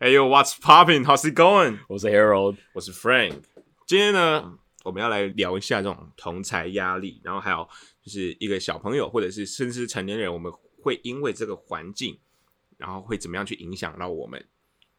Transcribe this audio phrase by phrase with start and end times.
[0.00, 1.04] 哎呦，What's popping?
[1.04, 1.78] How's it going?
[1.88, 3.44] 我是 Harold，我是 Frank。
[3.86, 7.66] 今天呢，我们要来聊一下这种同才压力，然后还有
[8.02, 12.18] 就是一个小朋友或者是甚至成年人，我们会因为这个环境，
[12.76, 14.44] 然后会怎么样去影响到我们？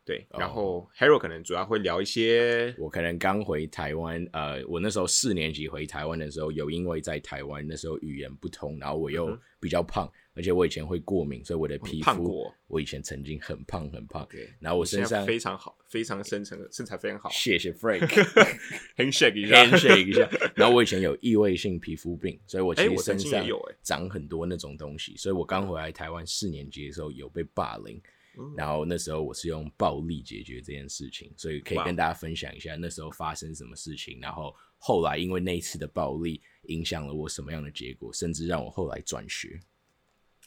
[0.03, 19.65] 对，然后 Harold 可能主要会聊一些，我可能刚回台湾，呃，我那时候四年级回台湾的时候，有因为在台湾那时候语言不通，然后我又比较胖，而且我以前会过敏，所以我的皮肤，我以前曾经很胖很胖，对，然后我身上非常好，非常深层，身材非常好，谢谢 Frank，handshake 一下。
[19.65, 23.45] Handshake 一下，然后我以前有异位性皮肤病，所以我其实身上
[23.83, 28.01] 长很多那种东西，所以我刚回来台湾四年级的时候有被霸凌。
[28.37, 28.53] 嗯。
[28.55, 39.59] 然后那时候我是用暴力解决这件事情，所以可以跟大家分享一下那时候发生什么事情，然后后来因为那一次的暴力影响了我什么样的结果，甚至让我后来转学。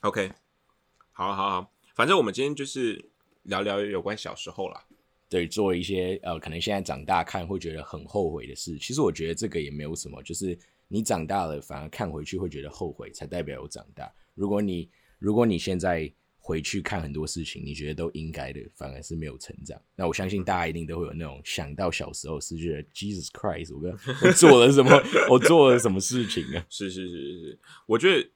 [0.03, 0.33] OK，
[1.13, 3.09] 好好好，反正我们今天就是
[3.45, 4.85] 聊聊有关小时候啦。
[5.29, 8.77] 对，做一些呃，可能现在长大看会觉得很后悔的事。
[8.79, 10.59] 其实我觉得这个也没有什么，就是
[10.89, 14.13] 你长大了，反而看回去会觉得后悔，才代表有长大。
[14.35, 19.81] 如果你如果你现在回去看很多事情，你觉得都应该的，反而是没有成长。
[19.95, 24.91] 那我相信大家一定都会有那种想到小时候是觉得 Jesus Christ，我跟我做了什么，
[25.31, 26.67] 我做了什么事情啊？
[26.69, 28.29] 是是是是是，我觉得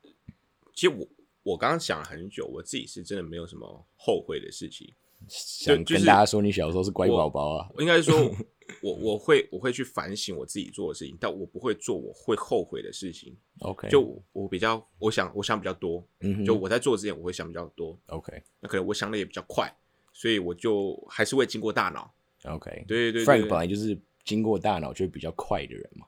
[0.73, 1.09] 其实我
[1.47, 4.93] 我刚刚想了很久，我自己是真的没有什么后悔的事情。
[5.29, 7.71] 想就是跟大家说，你小时候是乖宝宝啊。
[7.77, 8.17] 我应该说，
[8.83, 13.37] 我我会我会去反省我自己做的事情，但我不会做我会后悔的事情。
[13.61, 19.73] OK，就我我比较，我想我想比较多，嗯就我在做之前我会想比较多，OK 那可能我想的也比较快，
[20.13, 22.13] 所以我就还是会经过大脑。
[22.43, 26.07] OK，对对对 Frank 本来就是经过大脑就会比较快的人嘛。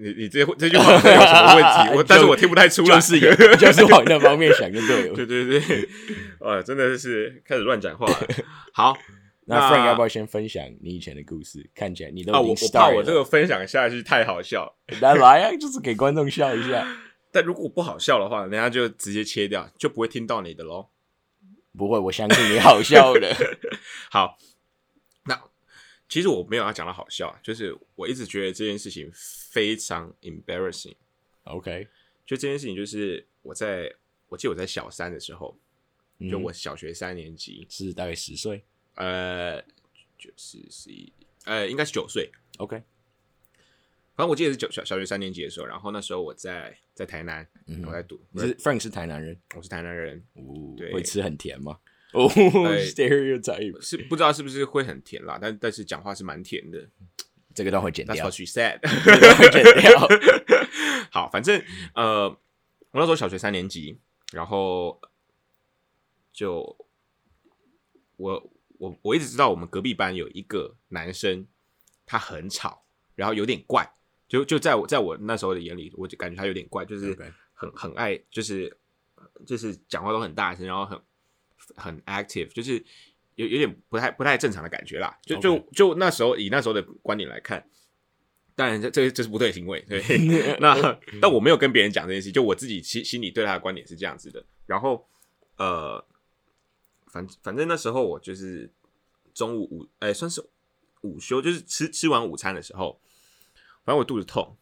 [0.00, 1.94] 你你这这句话有什么问题？
[1.94, 5.14] 我 但是我听不太出来，就是有， 就是往那方面想就对了。
[5.14, 5.88] 对对对，
[6.40, 8.28] 呃，真的是开始乱讲话了。
[8.72, 8.96] 好，
[9.44, 11.68] 那 Frank 要不要先分享你以前的故事？
[11.74, 16.86] 看起来你都我我怕我这了个分享下去太好笑，来来啊，就是给观众笑一下。
[17.30, 20.88] 但如果不好笑的话，人家就直接切掉，就不会听到你的喽。
[21.76, 23.36] 不会，我相信你好笑的。
[24.10, 24.36] 好，
[25.26, 25.40] 那
[26.08, 29.08] 其实我没有要讲的好笑，啊就是我一直觉得这件事情
[29.50, 30.94] 非常 embarrassing。
[31.44, 31.88] OK，
[32.24, 33.92] 就这件事情，就是我在
[34.28, 35.58] 我记得我在小三的时候，
[36.20, 38.64] 就嗯我小学三年级，是大概十岁。
[38.94, 39.60] 呃，
[40.18, 41.12] 就是十一，
[41.44, 42.30] 呃，应该是九岁。
[42.58, 42.76] OK，
[44.14, 51.78] 反正我记得是九小小学三年级的时候，然后那时候我在在台南，嗯我在读，你是 Frank 是台南人，我是台南人，哦对会吃很甜吗？
[52.12, 56.88] 哦哎，stereotype，是不知道是不是会很甜啦，但但是讲话是蛮甜的。
[57.54, 58.80] 这个段会剪 That's 掉 what，she said
[59.36, 60.08] 会剪掉。
[61.10, 61.60] 好，反正
[61.94, 62.38] 呃，我
[62.92, 63.98] 那时候小学三年级，
[64.32, 65.00] 然后
[66.32, 66.76] 就
[68.16, 71.46] 我我我一直知道我们隔壁班有一个男生，
[72.06, 72.84] 他很吵，
[73.16, 73.92] 然后有点怪，
[74.28, 77.16] 就就在我在我那时候的眼里，我就感觉他有点怪，就是
[77.52, 78.76] 很很爱，就是
[79.44, 81.02] 就是讲话都很大声，然后很
[81.76, 82.84] 很 active，就是
[83.40, 85.18] 有有点不太不太正常的感觉啦。
[85.22, 87.64] 就就就那时候以那时候的观点来看，
[88.54, 90.02] 当然这这这是不对的行为，对。
[90.60, 94.44] 那但我没有跟别人讲这件事，就我自己心心里对他的观点是这样子的。
[94.66, 95.08] 然后
[95.56, 96.04] 呃，
[97.06, 98.70] 反反正那时候我就是
[99.32, 100.44] 中午午哎、算是
[101.00, 103.00] 午休，就是吃吃完午餐的时候，
[103.84, 104.56] 反正我肚子痛，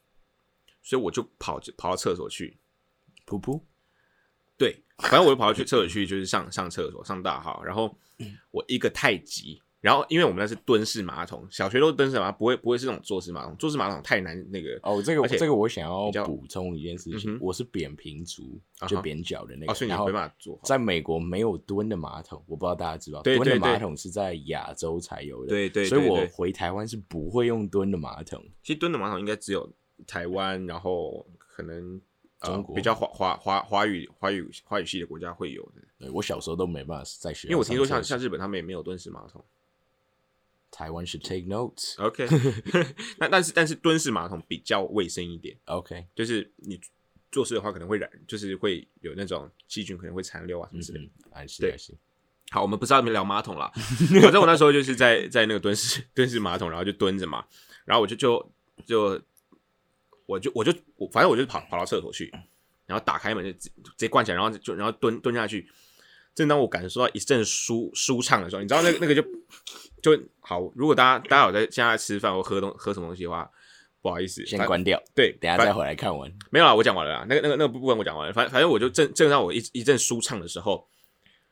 [0.82, 2.56] 所以我就跑跑到厕所去。
[3.26, 3.60] 噗噗，对，
[4.98, 7.94] 反正我就跑到去厕所去，就是上上厕所上大号，然后
[8.50, 20.58] 我一个太极，然后因为我们那是蹲式马桶，小学都是蹲式马桶，不会不会是那种坐式马桶，坐式马桶太难那个哦，这个这个我想要补充一件事情嗯，我是扁平足，就扁脚的那个，哦，所以你没办法做。
[20.64, 28.44] 在美国没有蹲的马桶，我不知道大家知道，对对对蹲的马桶是在亚洲才有的，对对所以我回台湾是不会用蹲的马桶。
[28.64, 29.72] 其实蹲的马桶应该只有
[30.08, 32.00] 台湾，然后可能、呃、
[32.42, 39.44] 中国比较华华华华语华语华语系的国家会有的，对我小时候都没办法在学因为我听说像像日本他们也没有蹲式马桶。
[40.70, 41.94] 台湾是 take notes。
[42.04, 42.28] OK，
[43.16, 46.78] 那但是但是蹲式马桶比较卫生一点，OK，就是你
[47.32, 51.10] 做事的话可能会染，就是会有那种细菌可能会残留啊什么之类的。
[51.58, 51.94] 对 see。
[52.50, 53.72] 好，我们不是要聊马桶啦，
[54.22, 57.44] 反正我那时候就是在在那个蹲式蹲式马桶，然后就蹲着嘛，
[57.86, 58.52] 然后我就就
[58.84, 59.18] 就
[60.28, 62.30] 我就我就我反正我就跑跑到厕所去，
[62.84, 65.66] 然后打开门就直直接关起来，然后就然后蹲蹲下去。
[66.34, 69.22] 正当我感受到一阵舒舒畅的时候，你知道那个那个就
[70.02, 70.60] 就好。
[70.76, 73.50] 如果大家大家有在现在吃饭或喝东喝什么东西的话，
[74.02, 76.30] 不好意思，先关掉，对，等下再回来看完。
[76.50, 77.26] 没有啊，我讲完了啦。
[77.28, 78.32] 那个、那个、那个部分我讲完了。
[78.32, 80.86] 反反正我就正正让我一一阵舒畅的时候，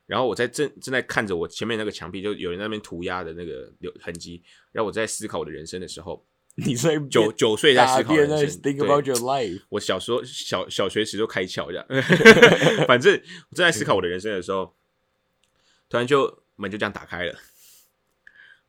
[0.07, 4.41] 然后我在正正在看着我前面那个墙壁，就有人在那边涂鸦的那个留痕迹，
[4.71, 6.25] 然后我在思考我的人生的时候，
[6.65, 9.63] 你在九九岁在思考人生，think about your life。
[9.69, 11.87] 我小时候小小学时就开窍这样，
[12.89, 13.13] 反正
[13.51, 14.75] 我正在思考我的人生的时候，
[15.91, 17.39] 突然就门就这样打开了，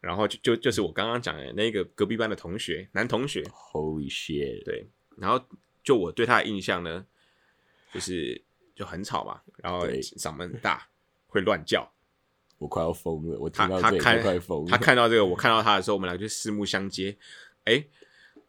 [0.02, 4.66] 然后就就就是我刚刚讲的那个隔壁班的同学，男同学，Holy shit！
[4.66, 5.42] 对，然后
[5.82, 7.06] 就我对他的印象呢，
[7.94, 8.42] 就是
[8.76, 10.90] 就很吵嘛，然后嗓门很大，
[11.28, 11.90] 会乱叫。
[12.58, 14.70] 我快要疯了，我他他看就快疯了。
[14.70, 17.16] 他看到这个，我看到他的时候，我们俩就四目相接，
[17.68, 17.86] 哎，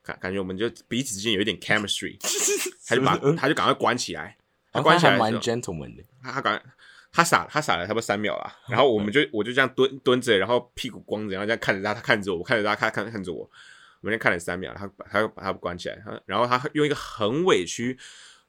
[0.03, 2.17] 感感觉我们就彼此之间有一点 chemistry，
[2.87, 4.39] 他就把他就赶快关起来，
[4.73, 6.71] 他哦关起来蛮 gentleman 的，他他赶快
[7.11, 17.99] 他傻他傻了差不多三秒啦，然后我们就我就这样蹲蹲着，然后屁股光着，然后这样看着他，他看着我，我看着他，他看看着我，我们就看了三秒，他把他把他关起来，他然后他用一个很委屈、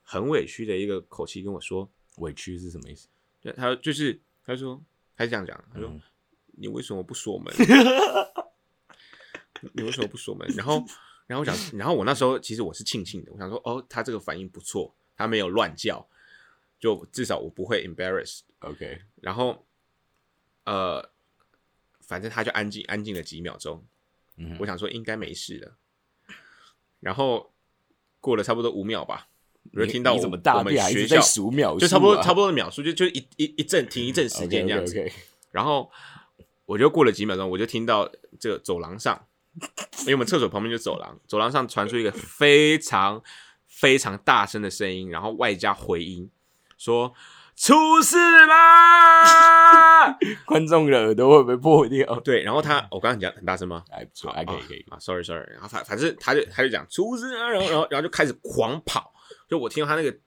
[0.04, 3.08] 很委屈的一个口气跟我说，委屈是什么意思？
[3.42, 4.80] 就他就是他说
[5.18, 6.00] 他是这样讲，他说、嗯
[6.62, 7.54] 你为什么不锁门？
[9.74, 10.48] 你为什么不锁门？
[10.56, 10.84] 然后
[11.28, 16.08] 然后我想，然后我那时候其实我是庆幸的，我想说哦，他这个反应不错，他没有乱叫，
[16.80, 18.40] 就至少我不会 embarrass。
[18.60, 19.66] OK，然后
[20.66, 21.10] 呃，
[22.02, 23.86] 反正他就安静安静了几秒钟，
[24.38, 25.76] 嗯我想说应该没事了。
[27.00, 27.54] 然后
[28.20, 29.30] 过了差不多五秒吧，
[29.74, 35.12] 我就听到我你怎么大我们学校数秒啊，就差不多差不多的秒数，就就一一一阵停一阵时间这样子。
[35.52, 35.90] 然后
[36.66, 39.26] 我就过了几秒钟，我就听到这个走廊上，
[40.02, 43.22] 因为我们厕所旁边就走廊，走廊上传出一个非常
[43.68, 46.30] 非常大声的声音，然后外加回音，
[46.78, 47.14] 说
[47.56, 50.18] 出事啦！
[50.48, 52.20] 观众的耳朵会不会破掉？
[52.22, 53.84] 对，然后他，我刚刚讲很大声吗？
[53.92, 54.86] 还不错，啊还可以可以。
[54.90, 59.14] 啊，sorry sorry，然后反反正他就他就讲出事啊，然后然后然后就开始狂跑，
[59.50, 60.18] 就我听到他那个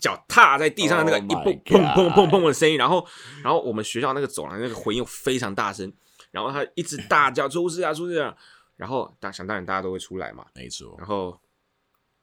[0.00, 3.06] 脚踏在地上的那个 Oh 一蹦砰砰砰砰的声音，然后
[3.42, 5.92] 然后我们学校那个走廊那个回音又非常大声，
[6.30, 8.34] 然后他一直大叫出事啊出事啊，
[8.78, 11.38] 然后大想当然大家都会出来嘛，没错，然后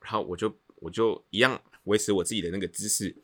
[0.01, 3.15] 然后我就我就一样维持我自己的那个姿势，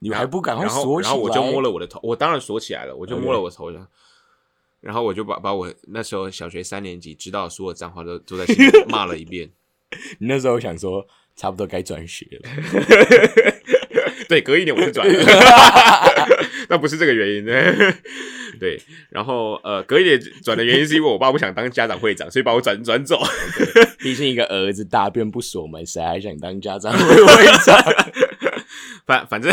[0.00, 1.14] 你还不赶快然后锁起来？
[1.14, 3.88] 然后我就摸了我的头，我当然锁起来了，我就摸了我头上。
[4.80, 9.50] 然后我就把把我那时候小学三年级知道所有脏话都都在心里骂了一遍。
[10.18, 11.06] 你那时候想说，
[11.36, 12.50] 差不多该转学了。
[14.30, 15.12] 对，隔一年我就转了，
[16.70, 17.44] 那不是这个原因。
[18.60, 23.20] 对，然后呃，隔一年转的原因是因为我爸不想当家长会长，所以把我转转走。
[23.98, 27.76] 毕竟一个儿子大便不锁门，谁还想当家长会会长？
[29.04, 29.52] 反反正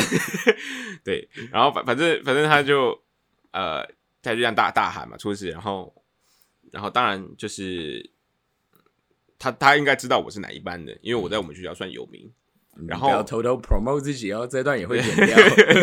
[1.04, 3.02] 对，然后反反正反正他就
[3.50, 3.84] 呃，
[4.22, 5.92] 他就这样大大喊嘛，出事，然后
[6.72, 8.08] 然后当然就是
[9.40, 12.32] 他他应该知道我是哪一班的，因为我在我们学校算有名。
[12.88, 15.38] 然后不要偷偷 promote 自己哦，这段也会剪掉。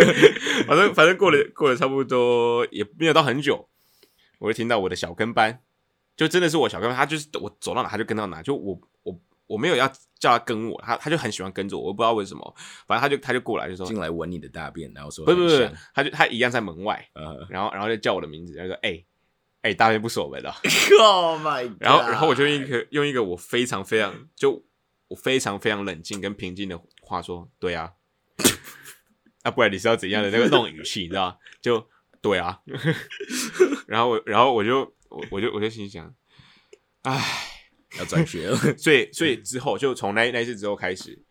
[0.67, 3.69] 反正反正过了过了差不多也没有到很久，
[4.39, 5.61] 我就听到我的小跟班，
[6.17, 9.87] 就真的是我小跟班，他就是我走到哪他就跟到哪，就我我我没有要
[10.19, 12.55] 叫他跟我，他他就很喜欢跟着我，我不知道为什么，
[12.87, 19.05] 反正他就他就过来就说进来闻你的大便，然后说不不不他就他一样在门外，呃然后然后就叫我的名字，他说哎
[19.63, 20.55] 哎、大便不锁门了，，
[21.01, 24.63] Oh my， 然后然后我就用一个用一个我非常非常就
[25.15, 27.93] 我非常非常冷静跟平静的话说，对啊，
[29.45, 31.39] 啊不然你是要怎样的那个那种语气，你知道吗？
[31.63, 31.89] 就
[32.21, 32.61] 对啊，
[33.87, 36.13] 然后我然后我就我我就我就心想，
[37.03, 37.23] 唉，
[37.97, 38.57] 要转学了。
[38.77, 41.23] 所以所以之后就从那那次之后开始，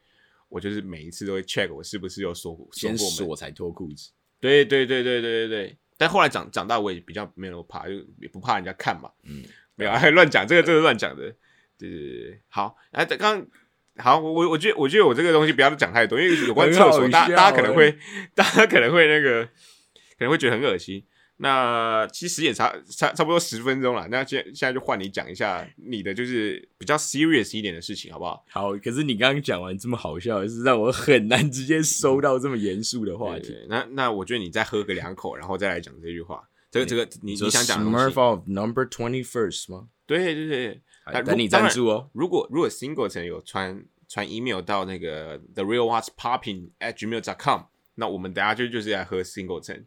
[0.48, 4.12] 我就是每一次都会 check 我是不是有锁锁先过门，锁才脱裤子。
[4.40, 5.78] 对对对对对对对。
[5.98, 9.12] 但后来长长大，我也比较没有怕，就也不怕人家看嘛。
[9.24, 9.44] 嗯，
[9.76, 11.36] 没有，还乱讲，这个这个乱讲的。
[11.76, 13.48] 对对对对，好，哎，刚刚
[13.98, 17.98] 好，我我我觉得我觉得我这个东西不要讲太多，因为有关厕所，大笑大家可能会
[18.34, 21.04] 大家可能会那个可能会觉得很恶心。
[21.38, 28.46] 那其实也差差差不多十分钟了，那现现在就换你讲一下你的就是比较 serious 一点的事情，好不好？
[28.50, 33.56] 好，可是你刚刚讲完这么好笑，是让我很难直接收到这么严肃的话题。
[33.68, 36.42] 那那我觉得你再喝个两口，然后再来讲这句话。
[36.72, 39.88] 这个这个你你想讲的东 Smurf 西，of Number Twenty First 吗？
[40.06, 40.82] 对对对，
[41.26, 42.10] 等你赞助哦。
[42.14, 47.64] 如果如果 Singleton 有传传 email 到那个 the real what's popping at gmail.com，
[47.96, 49.86] 那我们等下就就是来喝 Singleton。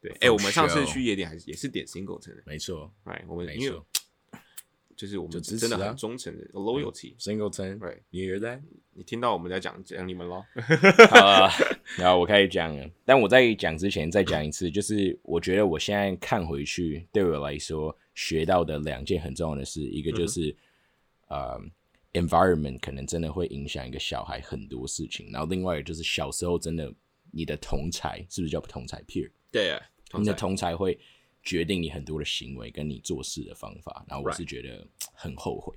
[0.00, 3.86] 对，哎、我们上次去夜店还是也是点 Singleton 的，没错哎，我们因为没错
[4.98, 7.16] 就是我们真的啊很忠诚的 loyalty。
[7.18, 8.60] ，Singleton，对，你 hear that？
[8.94, 10.44] 你听到我们在讲讲你们咯？
[11.08, 11.48] 好了，
[11.96, 12.90] 然后我开始讲了。
[13.04, 20.54] 但我在讲之前再讲一次，就是我觉得我现在看回去，对我来说学到的两件很重要的事，一个就是、
[21.28, 21.56] 呃
[22.14, 26.92] ，environment 可能真的会影响一个小孩很多事情，然后另外就是小时候真的
[27.30, 29.30] 你的同才是不是叫同才 peer？
[29.52, 29.80] 对啊，
[30.18, 30.98] 你的同才会
[31.42, 34.04] 决定你很多的行为跟你做事的方法。
[34.08, 35.76] 然后我是觉得很后悔，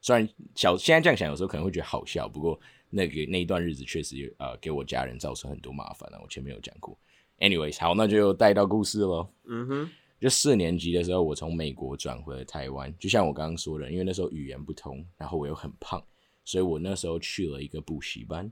[0.00, 2.58] 虽然小现在这样想，有时候可能会觉得好笑，不过
[2.90, 6.18] 那个那一段日子确实有呃给我家人造成很多麻烦了。
[6.22, 6.98] 我前面有讲过。
[7.38, 9.28] Anyways，好，那就带到故事喽。
[9.44, 9.90] 嗯哼，
[10.20, 12.92] 就四年级的时候，我从美国转回了台湾。
[12.98, 16.04] 就像我刚刚说的，因为那时候语言不通，然后我又很胖，
[16.44, 18.50] 所以我那时候去了一个补习班。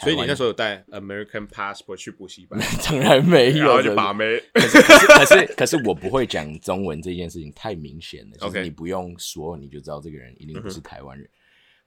[0.00, 4.42] 所以你那时候有带 American passport 去补习班， 当然没有，然后就把妹。
[4.52, 11.28] 可是可是可是 可是我不会讲中文这件事情太明显了，就是 OK 你不用说你就知道这个人一定不是台湾人。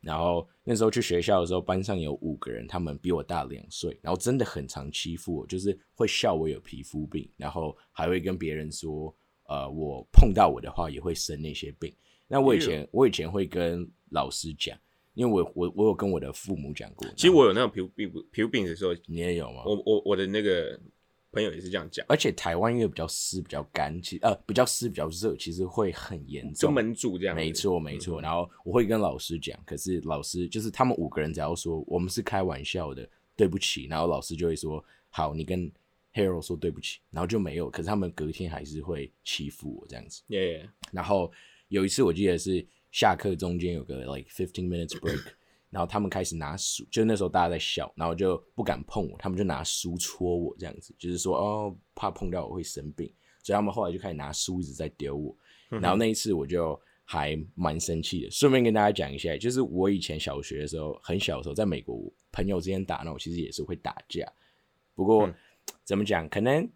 [0.02, 9.16] 然后那时候去学校的时候，班上有五个人，他们比我大两岁，然后真的很常欺负我，就是会笑我有皮肤病，然后还会跟别人说，
[9.48, 11.92] 呃，我碰到我的话也会生那些病。
[12.28, 14.78] 那我以前我以前会跟老师讲，
[15.16, 19.64] 因为我我我有跟我的父母讲过，其实我有那种皮肤病皮肤病的时候，你也有吗？
[19.66, 20.80] 我我我的那个
[21.32, 26.74] 朋友也是这样讲，而且台湾因为比较湿、比较干，其呃比较湿、比较热，其实会很严就重。
[26.74, 27.42] 闷住这样子。
[27.42, 28.22] 没错，没错。
[28.22, 35.72] 然后我会跟老师讲，可是老师就是他们五个人，只要说我们是开玩笑的，对不起，然后老师就会说好，你跟
[36.14, 37.70] Hero 说对不起，然后就没有。
[37.70, 40.22] 可是他们隔天还是会欺负我这样子。
[40.28, 41.30] 耶，然后
[41.68, 42.66] 有一次我记得是
[42.96, 45.22] 下课中间有个 like fifteen minutes break，
[45.70, 53.12] 然后他们开始拿书，就那时候大家在笑，然后就不敢碰我，他们就拿书戳我这样子，就是说哦怕碰到我会生病，
[53.44, 55.36] 所以他们后来就开始拿书一直在丢我。
[55.68, 58.32] 然后那一次我就还蛮生气的。
[58.32, 64.26] 顺便跟大家讲一下，就是我以前小学的时候，很小的时候，在美国朋友之间打闹，其实也是会打架。
[64.94, 65.36] 不过、嗯
[65.84, 66.70] 怎么讲，可能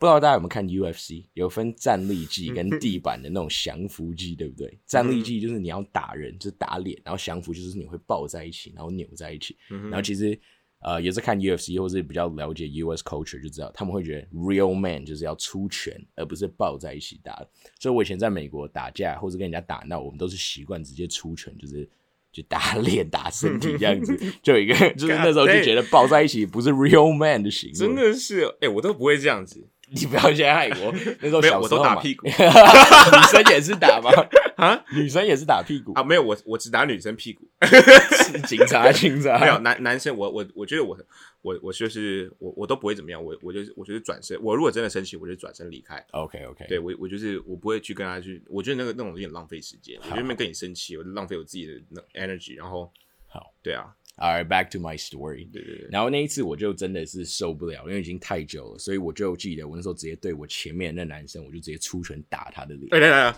[0.00, 4.78] 不知道大家有没有看 UFC，有分站立技跟地板的那种降服技，对不对？
[4.86, 9.54] 站立技就是你要打人，就是打脸，然后降服就是你会抱在一起，然后扭在一起。
[9.68, 10.40] 然后其实
[10.78, 17.34] 呃，也是看 UFC 或是比较了解 US culture 就知道，他们会觉得 real man 就是要出拳，而不是抱在一起打。
[17.78, 21.86] 所以我以前在美国打架或者跟人家打闹，我们都是习惯直接出拳，就是
[22.32, 24.18] 就打脸、打身体这样子。
[24.42, 27.74] 就有一个，就是那时候就觉得抱在一起不是 real man 的行为。
[27.74, 30.92] 真，的是，哎、我都不会这样子 你不要先害我。
[31.20, 34.10] 那时候小时候打屁股 女生也是打吗？
[34.56, 36.02] 啊女生也是打屁股啊！
[36.04, 37.48] 没有，我我只打女生屁股，
[38.46, 40.96] 警察，警察没有男男生我，我我觉得我
[41.42, 46.04] 我我就是我我都不会怎么样，我我就是我就是转身，我如果真的生气，我就转身离开。
[46.12, 52.92] OK OK，对我我就是我不会去跟他去，我觉得那个那种有点浪费时间，我觉得那跟你生气，我就浪费我自己的那 energy，然后
[53.26, 53.86] 好，对啊，
[54.20, 55.48] All right, back to my story.
[55.50, 62.86] 对对对，然后那一次我就真的是受不了，因为已经太久了，所以我就记得我那时候直接对我前面的那男生，我就直接出拳打他的脸。
[62.90, 63.34] 哎来来来，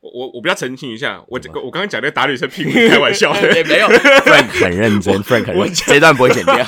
[0.00, 6.56] 我我我不要澄清一下，我这个我刚刚讲那个打女生屁股 开玩笑的，对，没有，Frank 很认真，Frank 很认真， 这段不会剪掉。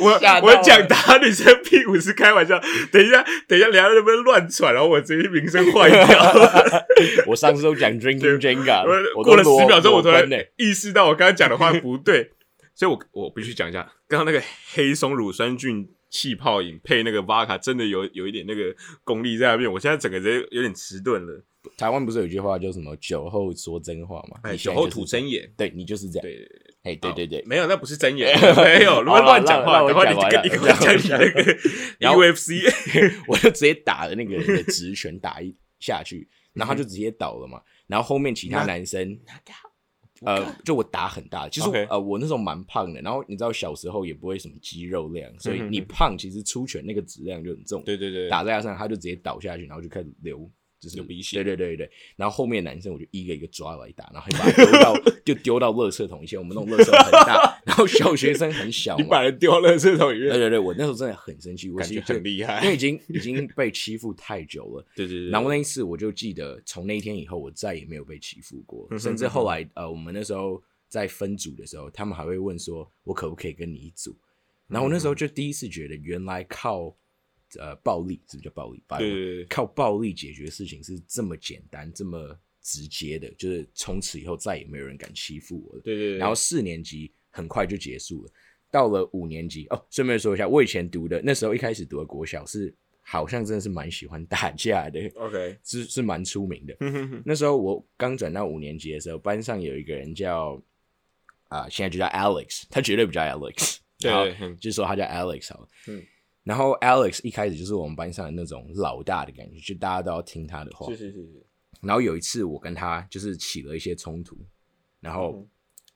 [0.00, 2.60] 我我讲打女生屁股是开玩笑，
[2.90, 6.04] 等一下等一下，两个人能不能乱传，然后我直接名声坏掉。
[7.28, 8.84] 我上次都讲 drinking Jenga，
[9.16, 10.28] 我过了十秒钟，我突然。
[10.56, 12.32] 意识到我刚刚讲的话不对，
[12.78, 14.40] 所以我我必须讲一下，刚刚那个
[14.72, 21.44] 黑松乳酸菌气泡饮配那个 vodka 真的有有一点那个功力在那边，我现在整个人有点迟钝了。
[21.76, 24.38] 台湾不是有一句话叫什么“酒后说真话”吗？
[24.44, 26.22] 哎，酒后吐真言，对你就是这样。
[26.22, 30.72] 对对对，哎，对对对，没有，那不是真言， 没有，如果乱讲话，让 我然后你你讲你那个
[32.32, 37.60] UFC，我就直接打了那个人的直拳打一下去，然后他就直接倒了嘛。
[37.88, 39.18] 然后后面其他男生，
[40.22, 50.50] 呃，就我打很大，其实呃我那时候蛮胖的，然后你知道小时候也不会什么肌肉量，所以你胖其实出拳那个质量就很重，对对对，打在他身上他就直接倒下去，然后就开始流。
[50.80, 54.94] 就是流鼻血对对对对，然后后面男生我就一个一个抓来打，然后还把他丢到
[55.24, 56.22] 就丢到垃圾桶。
[56.22, 64.86] 以前我们那种垃圾桶很大， 然后小学生很小嘛，你把人丢到垃圾桶里面，对对对，我那时候真的很生气，我感觉很厉害因为已经已经被欺负太久了。
[64.94, 68.98] 对对对，然后那一次我就记得，从那一天以后，我再也没有被欺负过嗯。
[68.98, 74.16] 甚至后来，呃，我们那时候在分组的时候，他们还会问说，我可不可以跟你一组？
[74.68, 76.94] 然后我那时候就第一次觉得，原来靠
[77.58, 78.82] 呃暴力，是不是叫暴力？
[78.86, 85.82] 暴力对对对靠暴力解决事情是这么简单、这么直接的，就是从此以后再也没有人敢欺负我了。
[85.82, 88.32] 对对对，然后四年级很快就结束了，
[88.70, 96.76] 到了五年级哦，顺便说一下，我以前读的那时候一开始读的国小是好像真的是蛮喜欢打架的， OK，是是蛮出名的。
[97.24, 100.62] 那时候我刚转到五年级的时候，班上有一个人叫
[101.48, 105.68] 啊、现在就叫 Alex，他绝对不叫 Alex，对就说他叫 Alex 好了。
[105.86, 106.02] 嗯
[106.48, 110.86] 然后 Alex 一开始就是我们班上的那种老大的感觉，就大家都要听他的话。
[110.86, 111.46] 是是是是，
[111.82, 114.34] 然后有一次我跟他就是起了一些冲突，
[114.98, 115.48] 然后嗯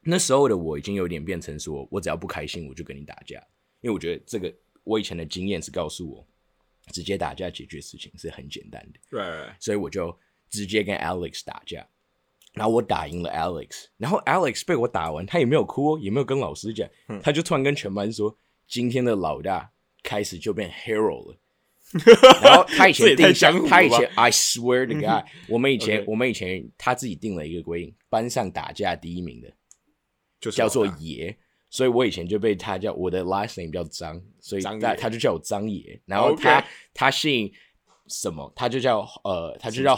[0.03, 3.39] 那时候的我已经有点变成说，我只要不开心我就跟你打架，
[3.81, 4.55] 因为我觉得这个
[4.85, 6.29] 我以前的经验是告诉我，
[6.93, 9.01] 直接打架解决事情是很简单的。
[9.09, 10.15] 对对所以我就
[10.51, 11.89] 直接跟 Alex 打架，
[12.53, 17.19] 然后我打赢了 Alex，然后 Alex 被我打完，他也没有哭、哦，也没有跟老师讲，嗯。
[17.23, 18.37] 他就突然跟全班说，
[18.69, 21.39] 今天的老大开始就变 hero 了。
[22.43, 23.27] 然后他以前定
[23.69, 29.53] 他以前 I swear to God，我们以前我们以前他自己定了一个规定，班上打架第一名的
[30.41, 31.37] 就叫做爷，
[31.69, 36.01] 所以我以前就被他叫我的 last name 叫张，所以他他就叫我张爷。
[36.07, 37.53] 然后他他姓
[38.09, 38.51] 什么？
[38.57, 39.95] 他就叫呃，他就叫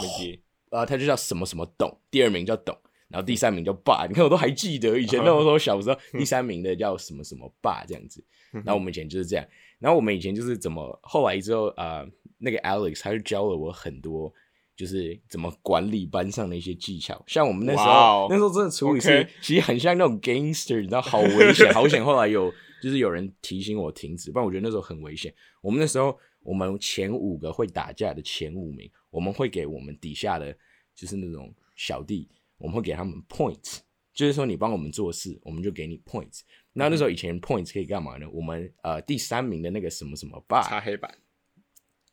[0.71, 4.05] 呃，他就叫什么什么董，第二名叫董，然后第三名叫爸。
[4.05, 8.21] 你看我都还记得，以前那时候小时候，第三名的叫什么什么爸这样子。
[8.51, 9.45] 然后我们以前就是这样，
[9.85, 12.03] 然后我们以前就是怎么后来之后呃，
[12.39, 14.33] 那个 Alex 他就教了我很多。
[14.77, 22.03] 就是怎么管理班上的一些技巧，像我们那时候那时候真的处理是其实很像那种 gangster，你知道，好危险，好险。
[22.03, 22.51] 后来有
[22.83, 25.33] 就是有人提醒我停止，不然我觉得那时候很危险。
[25.61, 30.53] 我们那时候，我们前五个会打架的前五名，我们会给我们底下的
[30.93, 32.27] 就是那种小弟，
[32.57, 33.77] 我们会给他们 points，
[34.13, 36.41] 就是说你帮我们做事，我们就给你 points。
[36.77, 38.29] 那那时候以前 points 可以干嘛呢？
[38.29, 41.09] 我们呃第三名的那个什么什么爸，擦黑板，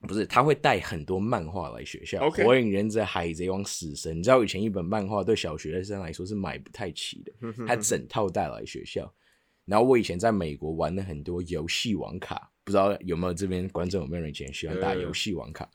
[0.06, 4.16] 不是，他会带很多漫画来学校火影忍者、海贼王、死神。
[4.16, 7.32] 你知道以前一本漫画对小学生来说是买不太起的，
[7.66, 9.12] 他整套带来学校。
[9.64, 15.68] 然后我以前在美国玩了很多游戏王卡，不知道有没有这边观众有没有人以前喜欢打游戏王卡？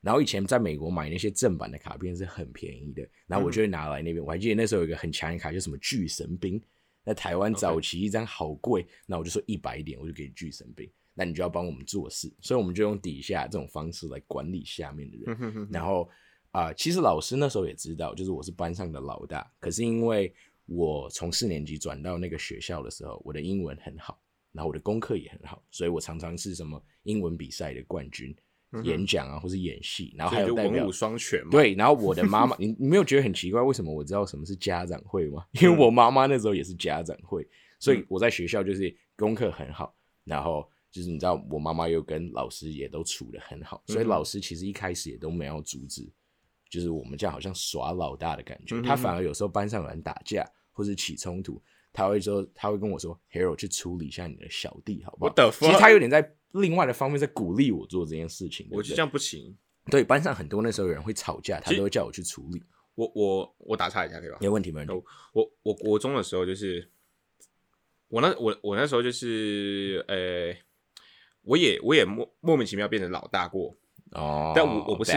[0.00, 4.24] 然后以前在美国买那些正版的卡片是很便宜的，然后我就会拿来那边。
[4.24, 6.60] 我还记得那时候有一个很强的卡，叫什么巨神兵，
[7.04, 10.90] 在台湾早期一张好贵，那我就说一百点，我就给巨神兵。
[11.14, 15.68] 那你就要帮我们做事，所以我们就用底下这种方式来管理下面的人。
[15.70, 16.08] 然后
[16.52, 20.30] 啊、其实老师那时候也知道，就是我是班上的老大，可是因为
[20.66, 24.20] 我从四年级转到那个学校的时候，我的英文很好，
[24.52, 28.34] 然后我的功课也很好，所以我常常是什么英文比赛的冠军，
[28.84, 33.60] 演讲啊或是演戏，然后还有代表文武双全嘛。，对，然后我的妈妈，你 你没有觉得很奇怪？
[33.60, 35.44] 为什么我知道什么是家长会吗？
[35.52, 37.46] 因为我妈妈那时候也是家长会，
[37.78, 46.10] 所以我在学校就是功课很好，然后就是你知道，我妈妈又跟老师也都处的很好，所以老师其实一开始也都没有阻止，
[46.70, 48.80] 就是我们这样好像耍老大的感觉。
[48.80, 51.60] 他反而有时候班上有人打架或是起冲突，
[51.92, 55.78] 他会说他会跟我说：“Hero 去处理一下你的小弟，好不好其实？
[55.78, 58.66] 他有点在另外的方面在鼓励我做这件事情。
[58.66, 59.56] 对对我觉得这样不行。
[59.90, 62.62] 对班上很多那时候有人会吵架，他都会叫我去处理。
[62.94, 64.36] 我我我打岔一下可以吧？
[64.40, 65.04] 没问题，没问题。
[65.32, 66.88] 我我国中的时候就是，
[68.08, 70.54] 我那我我那时候就是呃，
[71.42, 73.74] 我也我也莫莫名其妙变成老大过，
[74.10, 75.12] 哦，但我我不是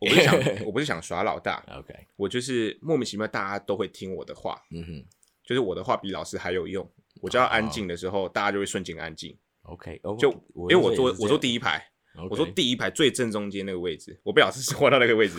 [0.00, 0.34] 我不是想
[0.66, 5.04] 我不是想耍老大，OK，我就是莫名其妙大家都会听我的话，嗯哼
[5.44, 6.90] 就是我的话比老师还有用。
[7.20, 9.36] 我叫他安静的时候，大家就会瞬间安静。
[9.62, 10.30] ，OK，哦就
[10.68, 11.84] 因为我坐我坐，第一排
[12.28, 15.38] 我坐第一排最正中间那个位置，我被老师换到那个位置，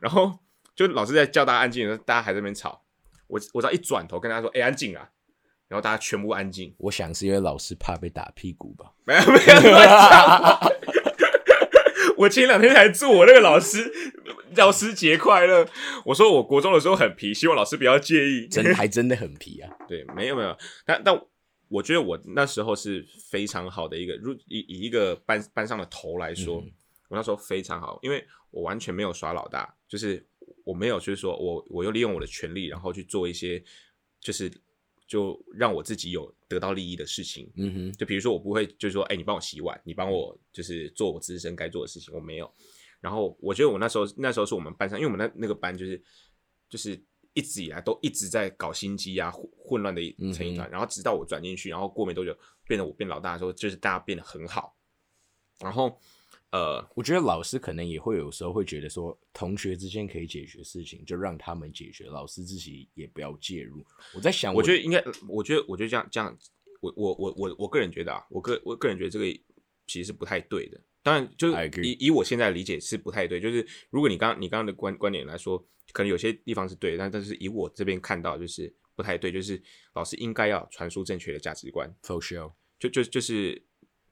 [0.00, 0.32] 然后
[0.74, 2.82] 就老师在叫大家安静的时候，大家还在那边吵，
[3.26, 5.08] 我我只要一转头跟大家说：“哎、安静啊！”
[5.68, 8.92] 然后大家全部安静，我想是因为老师怕被打屁股吧。
[9.06, 9.78] 没有没有。
[12.18, 13.90] 我前两天才祝我那个老师
[14.54, 15.66] 教师节快乐，
[16.04, 18.46] 我说我国中的时候很皮，希望老师不要介意。
[18.46, 19.70] 真还 真的很皮啊！
[19.88, 21.18] 对，没有没有，但但
[21.72, 26.70] 我觉得我那时候是非常好的一个，如以以一个班班上的头来说，嗯
[27.08, 30.26] 我那时候非常好，因为我完全没有耍老大，就是
[30.64, 33.62] 我没有就是说我我又利用我的权利，然后去做一些
[34.18, 34.50] 就是
[35.06, 37.50] 就让我自己有得到利益的事情。
[37.56, 42.50] 嗯哼，就比如说我不会就是说，哎、你帮我洗碗，你帮我就是做我自身该做的事情，我没有。
[43.00, 46.02] 然后我觉得我那时候那时候是我们班上，因为我们那那个班就是
[46.70, 46.98] 就是
[47.34, 50.70] 一直以来都一直在搞心机啊，混混乱的一成一团。
[50.70, 54.76] 然后直到我转进去，然后过没多久变得我变老大的时候，就是大家变得很好。
[55.60, 55.98] 然后
[56.50, 63.82] 呃，我觉得老师可能也会有时候会觉得说，同学之间可以解决事情，就让他们解决，老师自己也不要介入。
[64.14, 66.36] 我在想，我觉得应该，我觉得我觉得这样这样，
[66.80, 69.24] 我我我我我个人觉得啊，我个我个人觉得这个
[69.86, 70.78] 其实是不太对的。
[71.02, 73.40] 当然，就是以以我现在的理解是不太对。
[73.40, 75.58] 就是如果你刚你刚刚的观观点来说，
[75.92, 79.32] 可能有些地方是对，但但是以我这边看到就是不太对。
[79.32, 79.60] 就是
[79.94, 83.60] 老师应该要传输正确的价值观，for sure，就就就是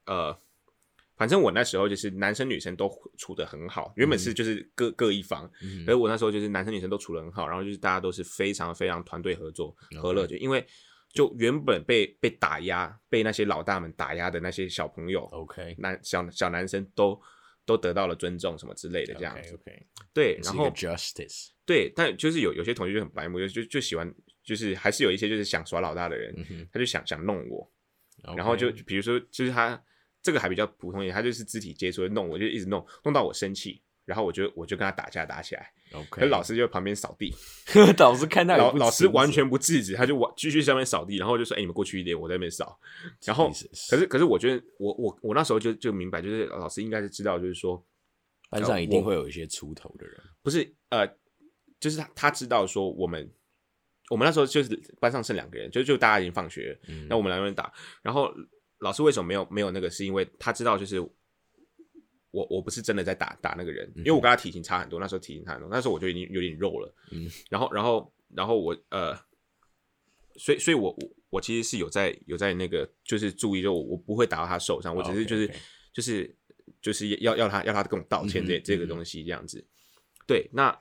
[0.06, 0.36] 呃，
[1.16, 10.66] 反正我那时候就是男生女生都处得很好，原本是就是各、各一方，嗯可是我那时候就是男生女生都处得很好，然后就是大家都是非常非常团队合作和乐，就因为
[11.12, 17.20] 就原本被被打压、被那些老大们打压的那些小朋友、OK，男小小男生都
[17.64, 19.54] 都得到了尊重什么之类的这样子。
[19.54, 27.70] OK，对，然后 justice，对，但就是有有些同学就很白目，就就就喜欢，就是还是有一些就是想耍老大的人，他就想想弄我。
[28.36, 29.82] 然后就比如说就是他
[30.22, 37.32] 这个还比较普通一点，他就是肢体接触弄，我就一直弄，弄到我生气，然后我就我就跟他打架打起来，可 OK，是老师就旁边扫地，
[37.96, 42.76] 老师看到老老师完全不制止，他就完继续在那边扫地，然后就说：“哎、你们过去一点，我在那边扫。”
[43.24, 43.48] 然后
[43.88, 47.80] 可是可是我觉得我我我那时候就就明白，就是老师应该是知道，就是说
[48.50, 50.20] 班上一定会有一些出头的人。
[50.42, 51.06] 不是呃，
[51.78, 53.30] 就是他他知道说我们
[54.10, 58.28] 我们那时候就是班上剩两个人，就就大家已经放学了，嗯那我们两个人打，然后
[58.78, 59.88] 老师为什么没有没有那个？
[59.88, 61.00] 是因为他知道就是
[62.30, 69.16] 我我不是真的在打打那个人，因为我跟他体型差很多，那时候体型差很多，那时候我就已经有点肉了，嗯，然后然后然后我呃，
[70.36, 75.50] 所以所以我我我其实是有在有在那个就是注意，就我我不会打到他受伤，我只是就是
[75.92, 76.36] 就是
[76.80, 79.64] 就是要要他要他跟我道歉这、这个东西这样子，
[80.26, 80.76] 对，那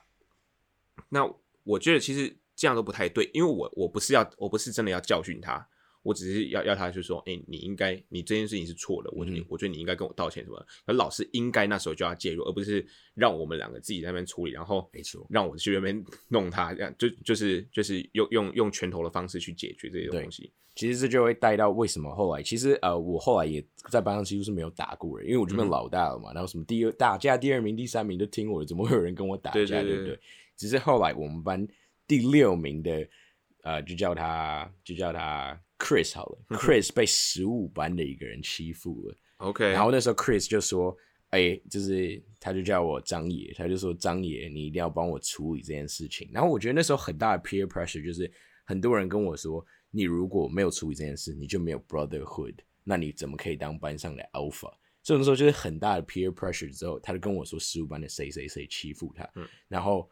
[1.08, 1.28] 那
[1.64, 5.66] 我觉得其实这样都不太对，因为我我不是要我不是真的要教训他，
[6.02, 12.84] 我只是要要他就说，哎、你应该你这件事情是错的，我觉得你、嗯我觉得你应该跟我道歉什么的，而老师应该那时候就要介入，而不是
[13.14, 29.58] 让我们两个自己在那边处理，然后没错让我去那边弄他，这样就就是就是用用用拳头的方式去解决这些东西，其实这就会带到为什么后来，其实呃，我后来也在班上几乎是没有打过人，因为我这边嗯老大了嘛，然后什么第二打架第二名、第三名都听我的，怎么会有人跟我打架？
[29.58, 30.18] 对对对不对？
[30.56, 31.66] 只是后来我们班
[32.06, 33.06] 第六名的，
[33.62, 39.16] 呃，就叫他就叫他 Chris 好了，Chris 被十五班的一个人欺负了。
[39.38, 40.94] OK，然后那时候 Chris 就说
[41.30, 48.30] ：“哎、就是他就叫我张爷，他就说张爷，你一定要帮我处理这件事情。”然后我觉得那时候很大的 peer pressure 就是
[48.64, 54.70] 很多人跟我说：“你如果没有处理这件事，你就没有 brotherhood，那你怎么可以当班上的 alpha？”
[55.02, 60.08] 所以那时候就是很大的 peer pressure 之后，他就跟我说十五班的谁谁谁欺负他，嗯然后。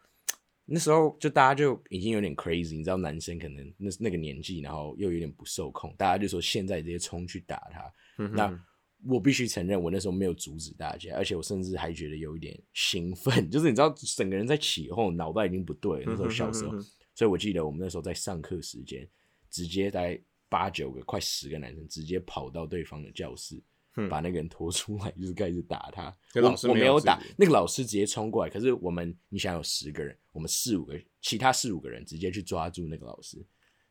[0.71, 8.65] 那时候就大家就已经有点 crazy，你知道男生可能那那个年纪，然后又有点不受控，大家就说现在直接冲去打他，嗯那
[9.07, 16.05] 我必须承认，我那时候没有阻止大家，而且我甚至还觉得有一点兴奋， 就是你知道，整个人在起哄，脑袋已经不对了。
[16.07, 19.07] 那时候小时候嗯哼哼哼，所以我记得我们那时候在上课时间，
[19.49, 23.61] 直接大概八九个、快十个男生直接跑到对方的教室，嗯
[24.09, 26.15] 把那个人拖出来，就是开始打他。
[26.35, 33.37] 我老师我没有打，那个老师直接冲过来，可是我们你想有十个人，我们四五个，其他四五个人直接去抓住那个老师，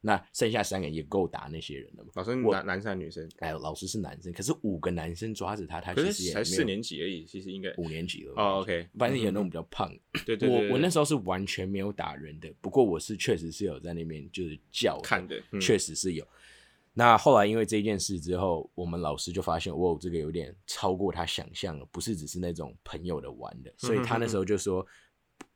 [0.00, 2.10] 那剩下三个人也够打那些人了嘛。
[2.14, 3.28] 老师男男生女生？
[3.38, 8.32] 哎，老师是男生，可是五个男生抓着他，他其实才四年级而已，其实应该五年级了。
[8.36, 10.20] 哦，OK，反正有那种比较胖的。
[10.24, 16.26] 对对对，我我那时时候是完全没有打人的，不过我是确实是有在那边就是叫看的，嗯确实是有。
[16.94, 24.84] 那后来因为这件事之后，我们老师就发现，哇，这个有点超过他想象了，不是只是那种朋友的玩的，所以他那时候就说，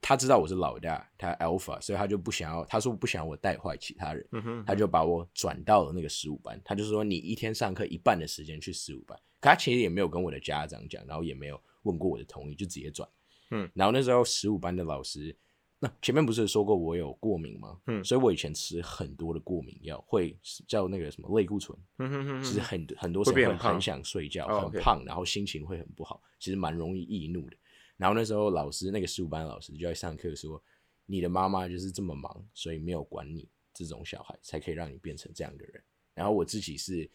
[0.01, 4.27] 他知道我是老大，他 alpha，所以他就不想要，他说不想要我带坏其他人，
[4.65, 13.09] 他就把我转到了那个十五班，他就说你一天上课一半的时间去十五班，可他其实也没有跟我的家长讲，然后也没有问过我的同意，就直接转。
[13.51, 15.37] 嗯，然后那时候十五班的老师，
[15.85, 17.77] 那前面不是说过我有过敏吗？
[17.87, 27.57] 嗯所以我以前吃很多的过敏药，会叫那个什么类固醇，嗯哼哼哼其实很很多时候很想睡觉，哦很胖，然后心情会很不好，其实蛮容易易怒的。
[27.97, 30.63] 然后那时候老师那个十五班老师就在上课说，
[31.05, 35.83] 你的妈妈就是这么忙，所以没有管你这种小孩，才可以让你变成这样的人。
[36.15, 37.11] 然后我自己是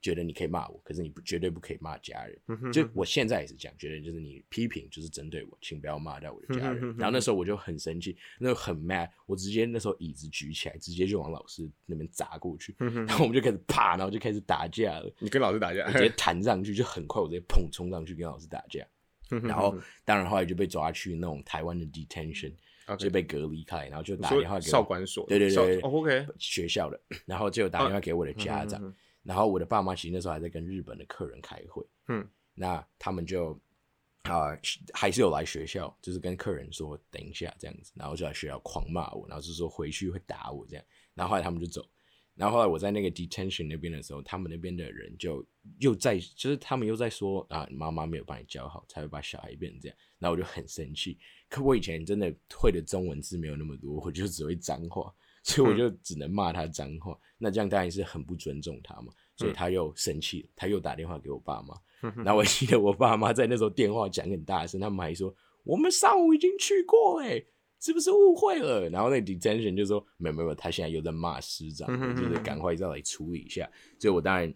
[0.00, 2.72] 觉得你可以骂我，可是你不绝对不可以骂家人。
[2.72, 6.96] 就我现在也是这样，觉得就是你批评就是针对我，请不要骂到我的家人。
[6.96, 15.12] 然后那时候我就很生气，那时候很 mad，我直接那时候椅子举起来，直接就往老师那边砸过去，然后我们就开始啪，然后就开始打架了。
[15.18, 15.84] 你跟老师打架？
[15.86, 18.86] 我，直接弹上去，就很快，我直接砰冲上去跟老师打架。
[19.28, 22.52] 然然后当然后来就被抓去那种台湾的 detention，
[22.98, 24.70] 就被隔离开，然后就打电话给我。
[24.70, 33.58] 少管所，对对对，OK，学校的，然后就打电话给我的家长，然后我的爸妈其实那时候还在跟日本的客人开会，嗯，那他们就
[34.24, 34.56] 啊、
[34.92, 41.88] 还是有来学校，就是跟客人说等一下这样子，然后就来学校狂骂我，然后就说回去会打我这样，然后后来他们就走。
[42.34, 45.44] 然后后来我在那个 detention 那边的时候，他们那边的人就
[45.78, 49.98] 又在，就是他们又在说啊，你妈妈没有把你教好，才会把小孩变成这样。
[50.18, 51.18] 然后我就很生气。
[51.48, 57.18] 可我以前真的会的中文字没有那么多，我就只会脏话，所以我就只能骂他脏话。
[57.42, 61.74] 那这样当然是很不尊重他嘛，所以他又生气了，他又打电话给我爸妈。
[62.22, 67.42] 然后我记得我爸妈在那时候电话讲很大声，他们还说我们上午已经去过哎、
[67.80, 68.88] 是不是误会了？
[68.90, 73.68] 然后那个 detention 就说没有没有，他现在又在骂师长，就是赶快再来处理一下。
[73.98, 74.52] 所以我当然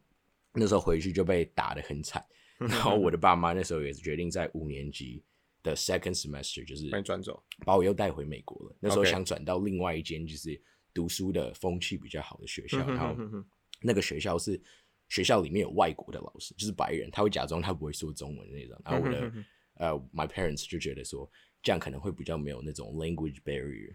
[0.53, 2.25] 那时候回去就被打得很惨。
[2.59, 5.23] 然后我的爸妈那时候也是决定在五年级
[5.63, 8.77] 的 second semester，就是把你转走，把我又带回美国了。
[8.79, 10.59] 那时候想转到另外一间就是
[10.95, 13.17] 读书的风气比较好的学校，然后
[13.83, 14.59] 那个学校是
[15.09, 18.81] 学校里面有外国的老师，就是白人，他会假装他不会说中文那种。
[18.85, 19.33] 然后我的
[19.75, 21.29] 呃，my parents 就觉得说
[21.63, 23.93] 这样可能会比较没有那种 language barrier。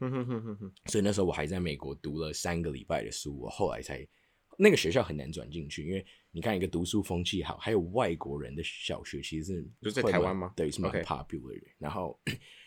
[0.86, 4.06] 所以那时候我还在美国读了三个礼拜的书，我后来才
[4.58, 10.52] 那个学校很难转进去，因为你看一个读书风气好，还有外国人的小学，其实是就在台湾吗？
[10.56, 11.68] 对，是蛮 popular 的。
[11.78, 12.20] 然后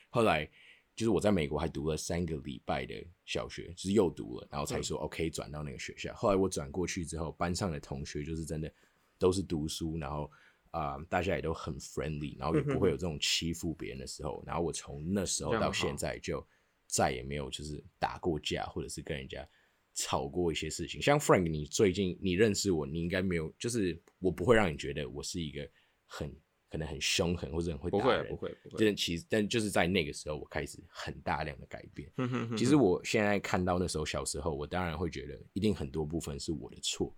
[0.09, 0.49] 后来
[0.95, 6.15] 就是我在美国还读了三个礼拜的小学，就是又读了，然后才说 OK 转到那个学校。
[6.15, 8.73] 后来我转过去之后，班上的同学就是真的
[9.19, 10.31] 都是读书，然后
[10.71, 14.43] 啊，大家也都很 friendly，然后也不会有这种欺负别人的时候。
[14.47, 16.47] 然后我从那时候到现在就
[16.87, 19.47] 再也没有就是打过架，或者是跟人家。
[19.95, 25.69] 吵过一些事情，像 Frank，你最近你认识我，你应该没有，就是我不会让你觉得我是一个
[26.07, 26.35] 很
[26.73, 28.87] 可能很凶狠或者很会打人，不会不会。
[28.87, 32.11] 但其实，但就是在那个时候，我开始很大量的改变。
[32.57, 37.15] 其实我现在看到那时候小时候，我当然会觉得一定很多部分是我的错。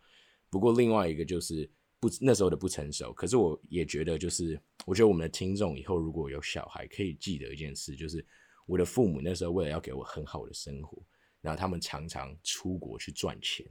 [0.51, 3.12] 不过另外一个就是不那时候的不成熟。
[3.12, 8.27] 可是我也觉得，就是我觉得我们的听众以后如果有小孩，可以记得一件事，就是
[8.67, 11.01] 我的父母那时候为了要给我很好的生活。
[11.40, 13.67] 然后他们常常出国去赚钱，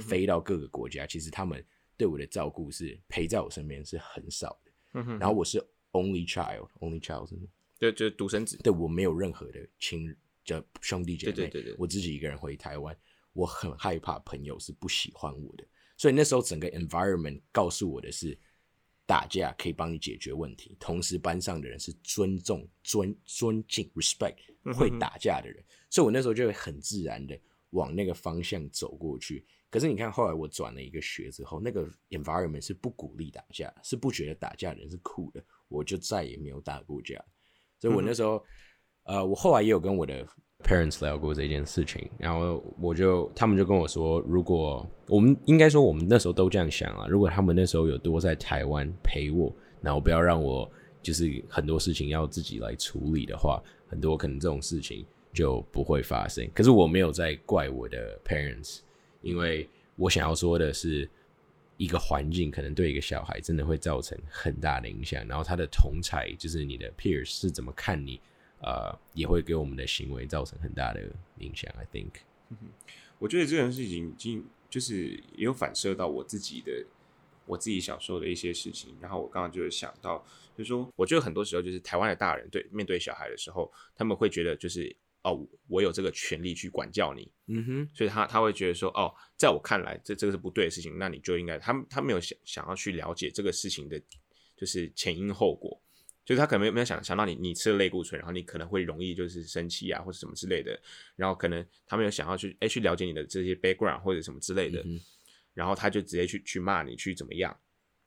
[0.00, 1.06] 飞到各个国家。
[1.06, 1.64] 其实他们
[1.96, 4.58] 对我的照顾是陪在我身边是很少
[4.92, 5.00] 的。
[5.18, 5.58] 然后我是
[5.92, 7.36] only child，only child 是
[7.78, 8.56] 对，就是独生子。
[8.58, 12.96] 对我没有任何的亲叫兄弟姐妹，对对对，我自己一个人回台湾，
[13.32, 15.64] 我很害怕朋友是不喜欢我的。
[15.96, 18.38] 所以那时候整个 environment 告诉我的是。
[19.04, 24.38] 打架可以帮你解决问题，同时班上的人是尊重、尊尊敬、respect
[24.74, 27.38] 会打架的人，所以我那时候就会很自然的
[27.70, 29.44] 往那个方向走过去。
[29.72, 37.16] 可是你看，后来我转了一个学之后，那个 environment 是不鼓励打架，是不觉得打架的人是酷的，我就再也没有打过架。
[37.80, 38.44] 所以我那时候，
[39.04, 40.24] 呃，我后来也有跟我的。
[40.64, 50.70] Parents 聊过这件事情，然后我就他们就跟我说，如果我们应该说我们那时候都这样想啊，如果他们那时候有多在台湾陪我，然后不要让我
[51.02, 56.48] 就是很多事情要自己来处理的话，很多可能这种事情就不会发生。
[56.54, 58.82] 可是我没有在怪我的 Parents，
[59.22, 61.08] 因为我想要说的是，
[61.76, 68.20] 一个环境可能对一个小孩真的会造成很大的影响，然后他的同才就是你的 Peers 是怎么看你。
[68.64, 71.02] 呃，也会给我们的行为造成很大的
[71.38, 71.68] 影响。
[71.76, 72.12] I think，
[73.18, 76.86] 我觉得这件事情已经就是也有反射到我自己的，
[77.44, 78.94] 我自己小时候的一些事情。
[79.00, 80.24] 然后我刚刚就是想到，
[80.56, 87.30] 就是说，我觉得很多时候就是台湾的大人对面对小孩的时候，他们会觉得就是哦，我有这个权利去管教你。
[87.46, 94.00] 嗯哼，所以他他会觉得说，哦，在我看来，这这个是不对的事情，那你就应该，他他没有想想要去了解这个事情的，
[94.56, 95.80] 就是前因后果。
[96.24, 100.80] 就是他可能没有没有想想到你你吃了类固醇，然后你可能会容易就是生气啊或者什么之类的，
[101.16, 104.84] 然后可能他没有想要去哎去了解你的这些 background 或者什么之类的，
[105.52, 107.54] 然后他就直接去去骂你去怎么样？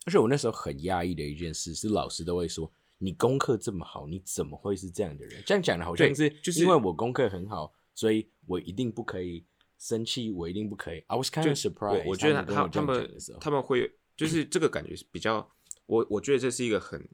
[0.06, 2.72] 而且我那时候很压抑的一件事是老师都会说
[3.06, 5.44] 你功课这么好，你怎么会是这样的人？
[5.46, 9.46] 这样讲的好像是就是因为我功课很好，所以我一定不可以
[9.78, 11.04] 生气，我一定不可以。
[11.08, 12.04] I was kind of surprised。
[12.06, 15.50] 我觉得他他们他们会就是这个感觉是比较
[15.86, 17.08] 我我觉得这是一个很。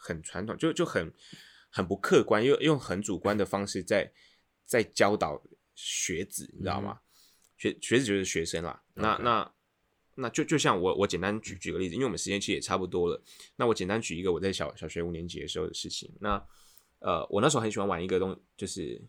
[0.00, 1.12] 很传统，就就很
[1.70, 4.12] 很不客观，用用很主观的方式在
[4.64, 5.42] 在教导
[5.74, 7.00] 学子，你知道吗？
[7.56, 8.80] 学学子就是学生啦。
[8.94, 9.52] 那那
[10.20, 13.22] 那就就像我我简单举举个例子，因为我们时间其实也差不多了。
[13.56, 16.12] 那我简单举一个我在小小学五年级的时候的事情。
[16.20, 16.44] 那
[16.98, 19.00] 呃，我那时候很喜欢玩一个东，就是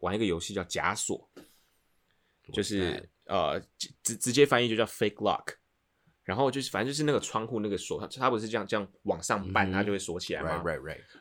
[0.00, 1.28] 玩一个游戏叫假锁，
[2.52, 3.60] 就是呃
[4.02, 5.54] 直直接翻译就叫 fake lock。
[6.22, 10.62] 然后就是，反正就是那个窗户那个锁，它它不是这样这样往上搬，它就会锁起来吗？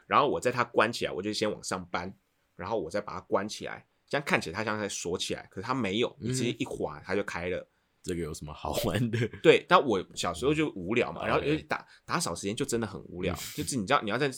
[0.07, 2.09] 然后我在它关起来，我就先往上搬，
[2.55, 7.67] 然后我再把它关起来，这样看起来它像在锁起来，可是它没有，你直接一滑它就开了。
[8.03, 9.17] 这个有什么好玩的？
[9.41, 14.29] 对，但我小时候就无聊嘛，然后打打扫时间就真的很无聊，就是你知道你要在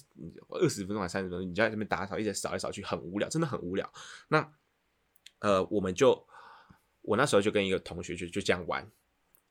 [0.50, 3.92] 二十分钟还三十分钟，你就在这边打扫，一直扫来扫去，很无聊，真的很无聊。
[4.30, 4.50] 那
[5.40, 6.26] 呃，我们就
[7.02, 8.90] 我那时候就跟一个同学就就这样玩。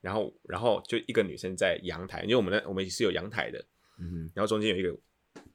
[0.01, 3.65] 然后，然后就一个女生在阳台，因为我们那我们是有阳台的，
[3.99, 4.95] 嗯，然后中间有一个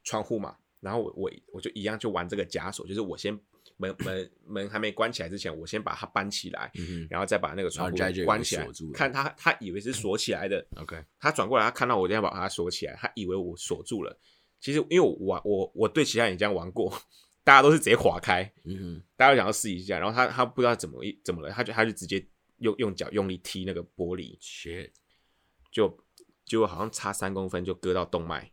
[0.04, 3.40] 窗户嘛，然后我我我就一样就玩这个枷锁，就是我先
[3.80, 14.16] 门门门还没关起来之前，我先把它搬起来，嗯然后再把那个窗户关起来，看他他以为是锁起来的，OK，他转过来他看到我这样把它锁起来，他以为我锁住了，
[14.60, 16.94] 其实因为我我我对其他人这样玩过，
[17.44, 22.24] 大家都是直接划开，嗯大家想要试一下，然后他他不知道怎么怎么了，他就他就直接。
[22.60, 24.92] 用用脚用力踢那个玻璃，切，
[25.72, 25.98] 就
[26.44, 28.52] 就好像差三公分就割到动脉，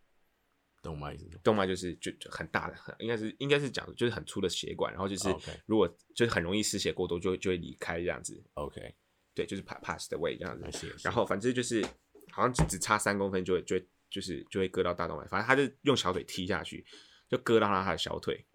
[0.86, 5.28] 动脉动脉就是就就很大的，很应该是应该是讲就是很粗的血管，然后就是
[5.66, 8.40] 如果就是很容易失血过多就就会离开这样子。
[8.54, 8.94] OK，
[9.34, 10.96] 对，就是 pass pass 的 way 这样子。
[11.02, 11.84] 然后反正就是
[12.30, 16.86] 好像只只差三公分就会就会就是就会割到大动脉，反正他就用小腿踢下去，
[17.28, 18.46] 就割到他他的小腿，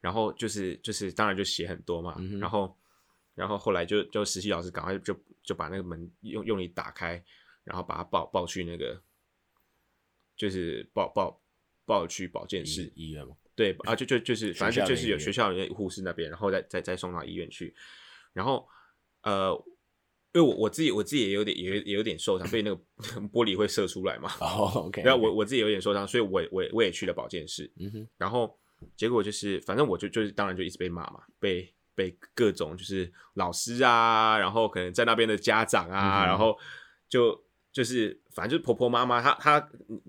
[0.00, 2.74] 然后就是就是当然就血很多嘛，嗯然后
[3.34, 7.22] 然后后来就就实习老师赶快就就把那个门用用力打开，
[7.64, 9.00] 然后把他抱抱去那个
[10.40, 11.38] 就是抱抱
[11.84, 13.36] 抱去保健室医，院吗？
[13.54, 17.74] 对啊，就就就是反正就就是有学学校里面护士那边，然后再再再送到医院去，
[18.32, 18.66] 然后
[19.22, 19.52] 呃，
[20.32, 22.82] 因为我我自己我自己也有点也也有点受伤，所以那个
[23.30, 28.58] 玻璃会射出来嘛，哦，OK，然后我我自己有点受伤，所以我我也我也去了保健室，嗯哼，然后
[28.96, 36.58] 结果就是反正我就就是当然就一直被骂嘛，被被各种就是老师啊，然后可能在那边的家长啊，嗯然后
[37.10, 37.44] 就。
[37.72, 39.60] 就是，反正就是婆婆妈妈，她她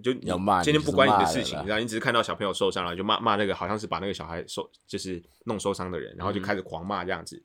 [0.01, 7.43] 就要骂今天不关你的事情，然后你只是看到小朋友受伤了，就骂骂那个好像是把那个小孩受就是弄受伤的人，然后就嗯开始狂骂这样子。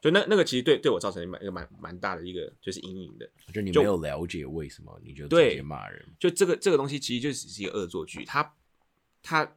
[0.00, 3.28] 就那那个其实对对我造成蛮一个蛮蛮大的一个就是阴影的。
[3.46, 8.52] 就就你没有了解为什么，你就直对接骂人，就这个这个东西其实就只是一个恶作剧，他
[9.22, 9.48] 他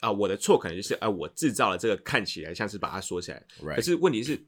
[0.00, 3.42] 啊、我的错可能就是啊、我制造了这个看起来像是把它说起来？
[3.74, 4.40] 可是问题是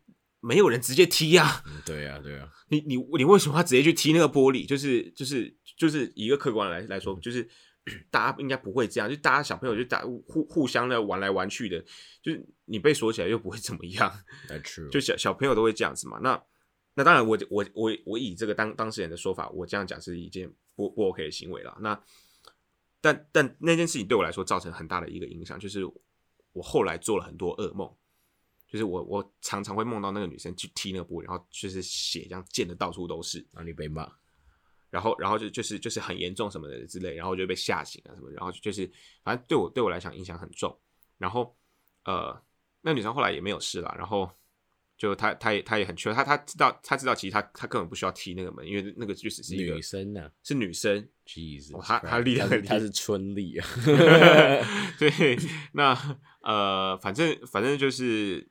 [0.44, 4.68] 没有人直接踢啊，嗯对呀，对呀，你你你为什么要直接去踢那个玻璃？
[4.68, 7.48] 就是就是就是一个客观来来说，就是
[8.10, 11.82] 大家应该不会这样，就大家小朋友就打互互相的玩来玩去的，
[12.22, 14.12] 就是你被锁起来又不会怎么样
[14.48, 16.18] ，That's true，就小小朋友都会这样子嘛。
[16.22, 16.42] 那
[16.94, 21.76] 那当然我，我我我以这个当当事人的说法，我这样讲是一件不不 OK 的行为了。
[21.80, 21.98] 那
[23.00, 25.84] 但但那件事情对我来说造成很大的一个影响，就是
[26.52, 27.90] 我后来做了很多噩梦，
[28.74, 34.10] 就是我我常常会梦到那个女生去踢那个玻璃，然后就是血这样溅的到处都是，然后你被骂，
[34.90, 38.90] 然后然后就就是就是很严重什么的之类，然后就被吓醒啊什么，然后就是
[39.22, 40.76] 反正对我对我来讲影响很重。
[41.18, 41.56] 然后
[42.04, 42.36] 呃，
[42.80, 44.28] 那女生后来也没有事了，然后
[44.98, 53.66] 就她她也她也很缺，她她知道她知道其实她她根本不需要踢那个门，因为那个就只是一个女生呢是女生，，Jesus，哦她她厉害厉害她是春丽啊，
[54.98, 55.38] 对，
[55.72, 55.96] 那
[56.42, 58.46] 呃，反正反正就是，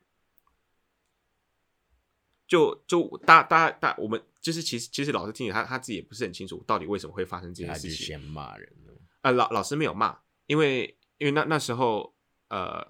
[2.48, 8.06] 就就大大大，我们就是其实其实老师听起他他自己也不是很清楚到底为什么会发生这件事情。
[8.06, 12.14] 先骂人了，呃，老老师没有骂，因为因为那那时候
[12.50, 12.86] 呃，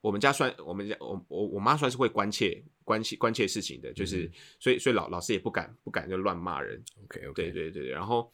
[0.00, 6.82] 我们家算我们家我我我妈算是会关切关切关切事情的，就是、嗯所以所以老老师也不敢不敢就乱骂人。
[7.02, 8.32] OK 对 OK，对对对，然后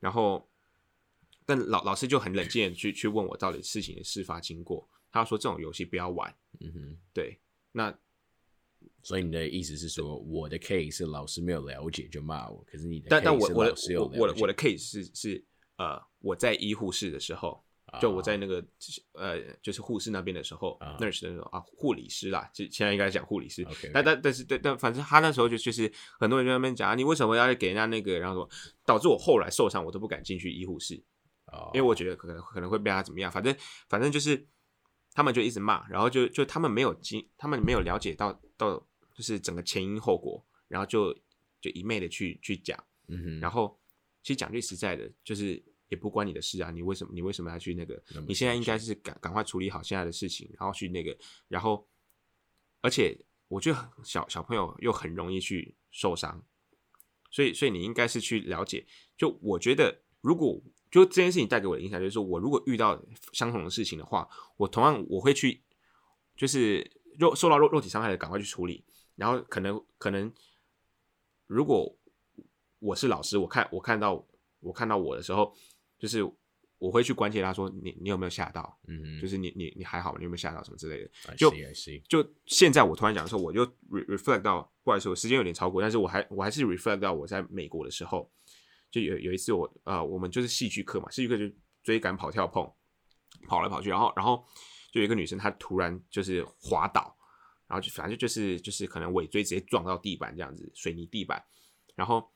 [0.00, 0.50] 然后，
[1.46, 4.88] 但老老师就很冷静的去去问我到底事情的事发经过。
[5.12, 6.34] 他说这种游戏不要玩。
[6.60, 7.40] 嗯哼，对，
[7.72, 7.92] 那
[9.02, 15.44] 所以你的意思是说，我的 case 是老师没有了解就骂我，可是你的但但我我的我我的我的 case 是是
[15.76, 17.64] 呃我在医护室的时候，
[18.00, 18.64] 就我在那个
[19.14, 23.62] 呃就是护士那边的时候啊，nurse 的时候啊护理师啦，就现在应该讲护理师。
[23.64, 28.48] OK，但但但是但但反正他那时候就就是很多人就在那边讲啊，你为什么要给人家那个，然后说
[28.84, 31.02] 导致我后来受伤，我都不敢进去医护室。
[31.52, 33.52] 哦因为我觉得可能可能会被他怎么样，反正
[33.88, 34.46] 反正就是
[35.12, 38.86] 他们就一直骂，然后就就他们没有经，他们没有了解到到
[39.20, 41.12] 就是整个前因后果，然后就
[41.60, 43.78] 就一昧的去去讲，嗯哼，然后
[44.22, 48.20] 其实讲句实在的，就是也不关你的事啊，你为什么你为什么要去那个那？
[48.22, 51.14] 你现在应该是赶赶快处理好现在的事情，然后去那个，
[51.48, 51.86] 然后
[52.80, 53.14] 而且
[53.48, 56.42] 我觉得小小朋友又很容易去受伤，
[57.30, 58.86] 所以所以你应该是去了解。
[59.18, 62.98] 就我觉得，如果就这件事情带给我的影响，就是说我如果遇到
[63.34, 65.60] 相同的事情的话，我同样我会去，
[66.34, 68.82] 就是肉受到肉肉体伤害的，赶快去处理。
[69.20, 70.32] 然后可能可能，
[71.46, 71.94] 如果
[72.78, 74.26] 我是老师，我看我看到
[74.60, 75.54] 我看到我的时候，
[75.98, 76.24] 就是
[76.78, 80.16] 我会去关切他说你你有没有吓到，嗯，就是你你你还好吗？
[80.18, 81.50] 你有没有吓到什么之类的就
[82.08, 88.32] 就现在我突然讲的时候，我就 re reflect 到，不好意思，我时间有点超过，但是我还我还是 reflect 到我在美国的时候，
[88.90, 92.72] 就有有一次我呃，我们就是戏剧课嘛，戏剧课就追赶跑跳碰，
[93.46, 94.42] 跑来跑去，然后然后
[94.90, 97.14] 就有一个女生她突然就是滑倒，
[97.70, 101.40] 然后就反正就是就是可能尾椎直接撞到地板这样子，水泥地板，
[101.94, 102.28] 然后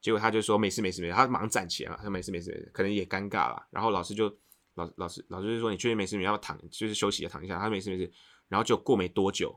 [0.00, 4.28] 结果他就说没事没事没事，他马上站起来了，他说没事没事没事，可能也尴尬了，然后老师就
[4.74, 8.12] 老老师老师就说你确定没事，你要躺就是休息躺一下，他说没事没事，
[8.48, 9.56] 然后就过没多久，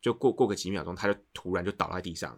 [0.00, 2.36] 就过过个几秒钟，他就突然就倒在地上，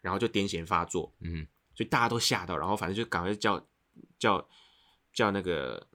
[0.00, 3.68] 然后就癫痫发作，嗯，所以大家都吓到，然后反正就赶快叫
[4.18, 4.48] 叫
[5.12, 5.87] 叫那个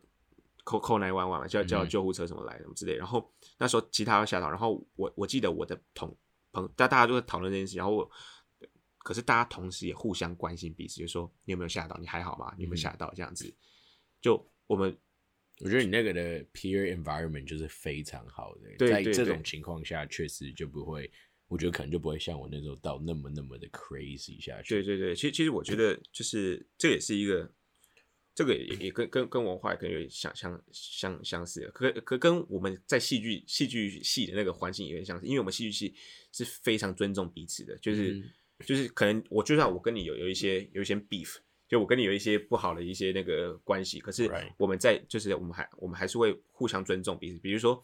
[0.64, 2.96] 扣扣 nine one one 嘛，叫叫嗯救护车什么来什么之类。
[2.96, 6.16] 然后那时候其他要吓到，然后我我记得我的同
[6.52, 8.10] 朋大大家都在讨论这件事，然后我
[9.00, 11.98] 可是大家同时也互相关心彼此，就说你有没有吓到？
[12.00, 12.54] 你还好吗？
[12.58, 13.12] 你有没有吓到？
[13.14, 13.54] 这样子，
[14.22, 14.98] 就我们
[15.60, 21.12] 我觉得你那个的 peer environment 就是非常好的，对对对在这种情况下，确实就不会
[21.48, 24.76] 我觉得可能就不会像我那时候到那么那么的 crazy 下去。
[24.76, 27.54] 对对对，其实其实我觉得就是这也是一个，
[28.36, 35.94] 这个也也跟跟跟文化可能有点相相相相似的，可可跟我们在戏剧戏剧系的那个环境有点相似，因为我们戏剧系
[36.32, 38.24] 是非常尊重彼此的，就是、嗯
[38.66, 41.38] 就是可能我就算我跟你有有一些有一些 beef。
[41.66, 47.40] 就我跟你有一些不好的一些那个关系，可是我们在就是我们还我们还是会互相尊重彼此。
[47.40, 47.82] 比如说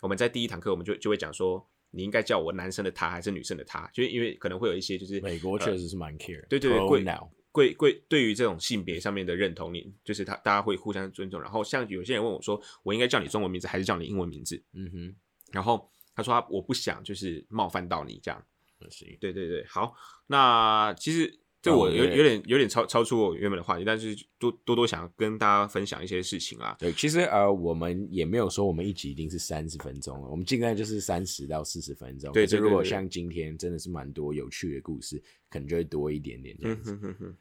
[0.00, 11.40] 我们在第一堂课，我们就就会讲说，你应该叫我男生的他还是女生的他，就是因为可能会有一些就是美国确实是蛮 care，对对对贵 now 贵贵对于这种性别上面的认同，你就是他大家会互相尊重。
[11.40, 14.62] 然后像有些人问我说，我应该叫你中文名字还是叫你英文名字？
[14.72, 15.16] 嗯哼，
[15.50, 18.44] 然后他说他我不想就是冒犯到你这样。
[18.90, 19.92] 行，对对对，好，
[20.28, 26.76] 那其实这我有有点有点超超出我原本的话题，但是多多多想跟大家分享一些事情啊。
[26.78, 32.32] 对，其实呃，我们也没有说我们一集一定是三十分钟，我们尽量就是三十到四十分钟。
[32.32, 36.90] 对就如果像今天真的是蛮多有趣的故事，可能就会多一点点这样嗯子。
[36.92, 37.36] 哼哼哼，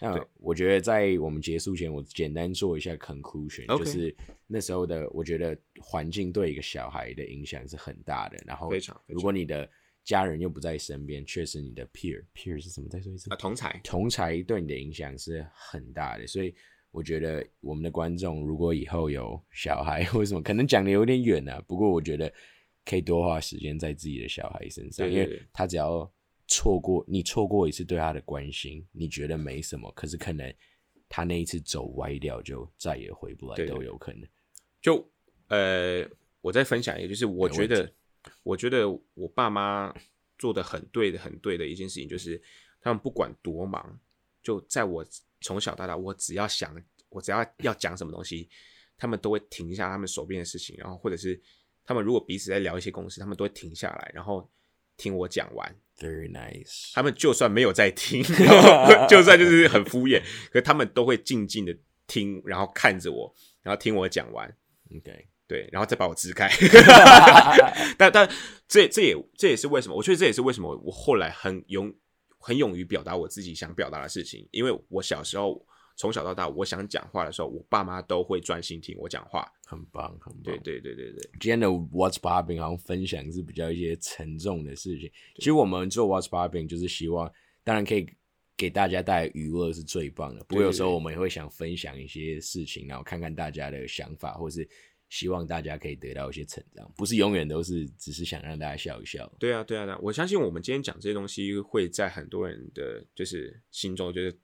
[0.00, 4.16] 那我觉得在我们结束前，我简单做一下 conclusion，OK 就是
[4.46, 8.42] 那时候的，我觉得环境对一个小孩的影响是很大的。
[8.46, 9.68] 然后，非常如果你的
[10.08, 12.88] 家人又不在身边，确实你的 peer peer 是什么？
[12.88, 13.30] 再说一次。
[13.30, 16.54] 啊，同才，同才对你的影响是很大的，所以
[16.90, 22.32] 我觉得我们的观众如果以后有小孩为什么，可能讲的有点远啊，不过我觉得
[22.86, 26.10] 可以多花时间在自己的小孩身上，因为他只要
[26.46, 30.50] 错过你错过一次对他的关心，你觉得没什么，可是可能
[31.06, 34.26] 他那一次走歪掉，就再也回不来都有可能。
[34.80, 35.06] 就
[35.48, 36.08] 呃，
[36.40, 37.92] 我再分享一个，就是我觉得，
[38.42, 39.94] 我觉得我爸妈
[40.38, 42.40] 做的很对的，很对的一件事情，就是
[42.80, 43.98] 他们不管多忙，
[44.42, 45.04] 就在我
[45.40, 46.74] 从小到大，我只要想，
[47.08, 48.48] 我只要要讲什么东西，
[48.96, 51.40] 他们都会停下他们手边的事情，然后或者是
[51.84, 54.48] 他们如果彼此在聊一些公司，他们都会停下来，然后
[54.96, 55.76] 听我讲完。
[55.98, 58.22] Very nice，他们就算没有在听，
[59.10, 60.22] 就算就是很敷衍，
[60.52, 61.76] 可他们都会静静的
[62.06, 64.48] 听，然后看着我，然后听我讲完。
[64.94, 66.48] OK，对，然后再把我支开。
[67.98, 68.28] 但但
[68.68, 71.92] 这这也这也是为什么，我觉得这也是为什么我后来很勇
[72.38, 79.50] 很勇于表达我自己想表达的事情，因为我小时候从小到大，我想讲话的时候，我爸妈都会专心听我讲话。
[79.66, 80.42] 很棒，很棒。
[80.42, 85.10] 对对对对对，今天的 What's Popping 好像分享是比较一些沉重的事情。
[85.36, 87.30] 其实我们做 What's Popping 就是希望，
[87.64, 88.06] 当然可以
[88.56, 90.42] 给大家带来娱乐是最棒的。
[90.44, 94.66] 不过有时候我们也会想分享一些事情，然后看看大家的想法，或是
[95.08, 99.30] 希望大家可以得到一些成长，不是永远都是只是想让大家笑一笑。
[99.38, 104.38] 对啊对啊对啊，我相信我们今天讲这些东西会在很多人的就是心中就是。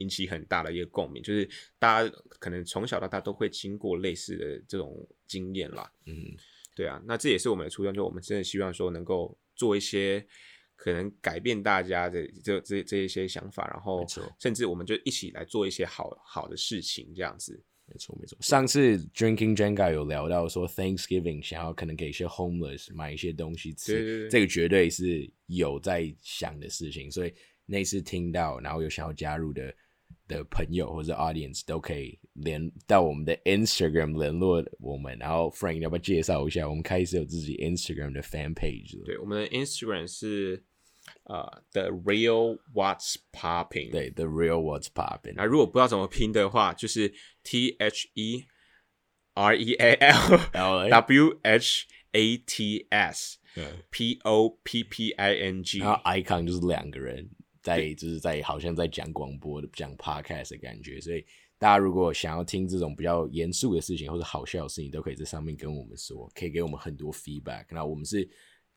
[0.00, 1.46] 引起很大的一个共鸣，就是
[1.78, 5.92] 大家可能从小到大都会经过类似的这种经验啦。
[6.06, 6.34] 嗯，
[6.74, 10.26] 对啊，那这也是我们的初衷，就我们真的希望说能够做一些
[10.74, 14.02] 可能改变大家的这这这一些想法，然后
[14.38, 17.62] 甚至我们就一起来做一些好好的事情，这样子。
[17.90, 18.38] 没错没错。
[18.40, 27.10] 上次 Drinking Jenga 有聊到说 Thanksgiving 想要可能给一些 homeless 买一些东西吃，对对对这个绝对是有在想的事情。
[27.10, 27.34] 所以
[27.66, 29.74] 那次听到，然后有想要加入的
[30.28, 35.18] 的朋友或者 audience 都可以联到我们的 Instagram 联络我们。
[35.18, 36.68] 然后 Frank 要不要介绍一下？
[36.68, 39.04] 我们开始有自己 Instagram 的 fan page 了。
[39.04, 40.62] 对，我们的 Instagram 是
[41.24, 45.34] 呃 The Real What's Popping。，对，The Real What's Poppin'。
[45.34, 48.44] 那如果不知道怎么拼的话，就是 T H E
[49.34, 55.10] R E A L 然后嘞 W H A T S 嗯 P O P P
[55.12, 55.78] I N G。
[55.78, 57.28] 然后 icon 就是两个人
[57.62, 61.24] 在，就是在好像在讲广播的讲 podcast 的感觉，所以
[61.58, 67.66] 大家如果想要听这种比较严肃的事情或者好笑的事情，都可以在上面跟我们说，可以给我们很多 feedback。
[67.70, 68.28] 那我们是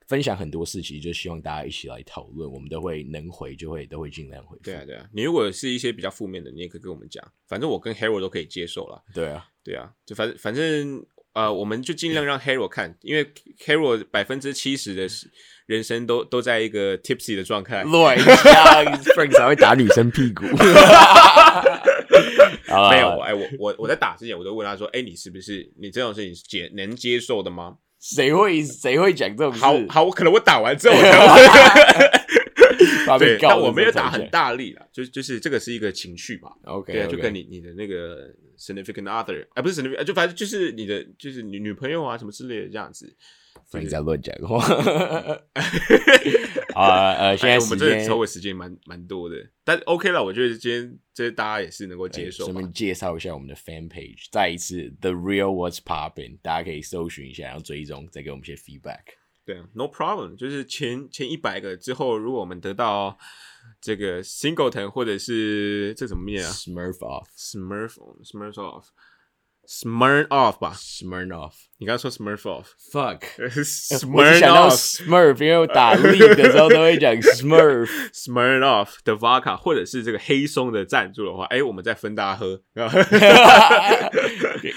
[0.07, 4.63] 分享很多事情，就希望大家一起来讨论，我们都会能回就会都会尽量回复。
[4.63, 9.03] 对啊，对啊，你如果是一些比较负面的，你也可以跟我们讲，反正我跟 Hero 都可以接受了。
[9.13, 13.25] 对啊，对啊，就反正反正呃，我们就尽量让 Hero 看，因为
[13.65, 15.07] Hero 百分之七十的
[15.65, 17.83] 人生都都在一个 tipsy 的状态。
[17.83, 18.25] 乱讲
[19.15, 20.45] ，Frank 才会打女生屁股。
[22.89, 27.77] 没有，哎，我我我在打之前，我都问他说，哎，你是不是你这种事情是接能接受的吗？
[28.03, 29.61] 谁会谁会讲这种事？
[29.61, 31.23] 好好，我可能我打完之后 我才会。
[33.17, 34.27] 对，但我没有打很。
[34.29, 36.51] 大力啦，就就是这个是一个情绪嘛。
[36.63, 43.15] OK，对啊，就跟你你的那个 significant other，啊，不是 significant，就反正就是你的就是你女朋友啊什么之类的这样子。
[43.79, 44.63] 你在乱讲话。
[46.73, 52.53] 啊呃，现在哎我们真的间抽的时间蛮蛮多的，但 OK 了，我觉得今天这大家也是能够接受嘛。
[52.53, 59.01] 顺便介绍一下我们的 fan page，再一次 The Real What's Popping，大家可以搜寻一下，然后追踪，再给我们一些 feedback。
[59.45, 63.15] 对啊，no problem，就是前前一百个之后，如果我们得到
[63.79, 68.85] 这个 singleton 或者是这怎么念啊 Smurf off,？Smurf Smurf off
[69.65, 72.65] Smurn off 吧？，Smirnoff，你刚刚说 Smurf off。
[72.91, 73.21] Fuck.
[73.39, 82.61] 我只 Smurn 想到 off Smurf，因为我打 League 的时候都会讲 Smurf，Smirnoff 的 vodka，或者是这个黑松的赞助的话，哎，我们再分大家喝。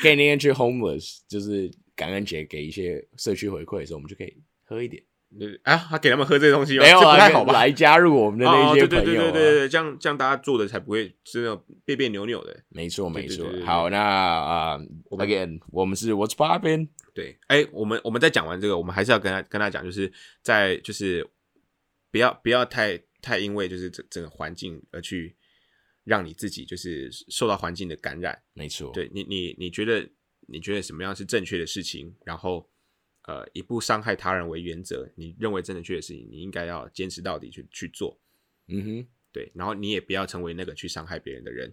[0.01, 5.03] 可以那天去 Homeless，就是感恩节给一些社区回馈的时候，我们就可以喝一点。
[5.65, 6.85] 啊，他给他们喝这些东西吗？
[6.85, 7.53] 没有啊，这不太好吧？
[7.53, 12.57] 来加入我们的那哦，对对些朋友、啊对对对对，这样这样大家做的才不会是那种别别扭扭的。
[12.69, 13.61] 没错没错对对对。
[13.61, 14.79] 对好，那啊、
[15.11, 16.89] 我们 again，我们是 What's popping？
[17.13, 20.11] 对，哎，我们我们在讲完这个，我们还是要跟他跟他讲，就是
[20.43, 21.29] 在就是
[22.11, 25.37] 不要不要太太因为就是整整个环境而去
[26.05, 28.39] 让你自己就是受到环境的感染。
[28.55, 30.09] 没错，对你你你觉得
[30.47, 32.69] 你觉得什么样是正确的事情，然后
[33.27, 38.19] 呃以不伤害他人为原则，你认为正确的事情，你应该要坚持到底去去做。
[38.69, 41.73] 嗯哼对，然后你也不要成为那个去伤害别人的人。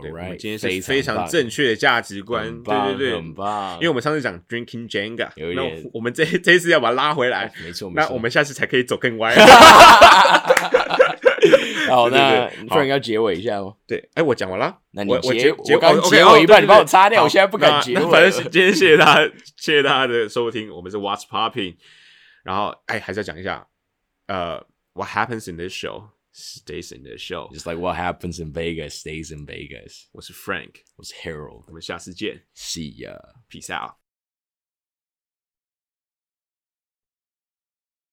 [0.00, 8.08] 对，我们今天是非常正确的价值观，对对对，很棒，因为我们上次讲 drinking Jenga，那我们这这一次要把它拉回来，没错没错。
[8.08, 9.34] 那我们下次才可以走更歪。
[11.88, 13.74] 好，那对不然要结尾一下吗？
[13.86, 21.76] 对，哎，我讲完了，那你我我结刚结尾一半你帮我擦掉我现在不敢结尾那反正今天谢谢大家，谢谢大家的收听，我们是 What's Popping，
[22.42, 23.66] 然后哎，还是要讲一下，
[24.26, 27.52] 呃，What happens in this show stays in this show。
[27.52, 30.04] Just like what happens in Vegas stays in Vegas.
[30.12, 31.64] 我是 Frank，我是 Harold.
[31.66, 33.99] 我们下次见 See ya.，Peace out。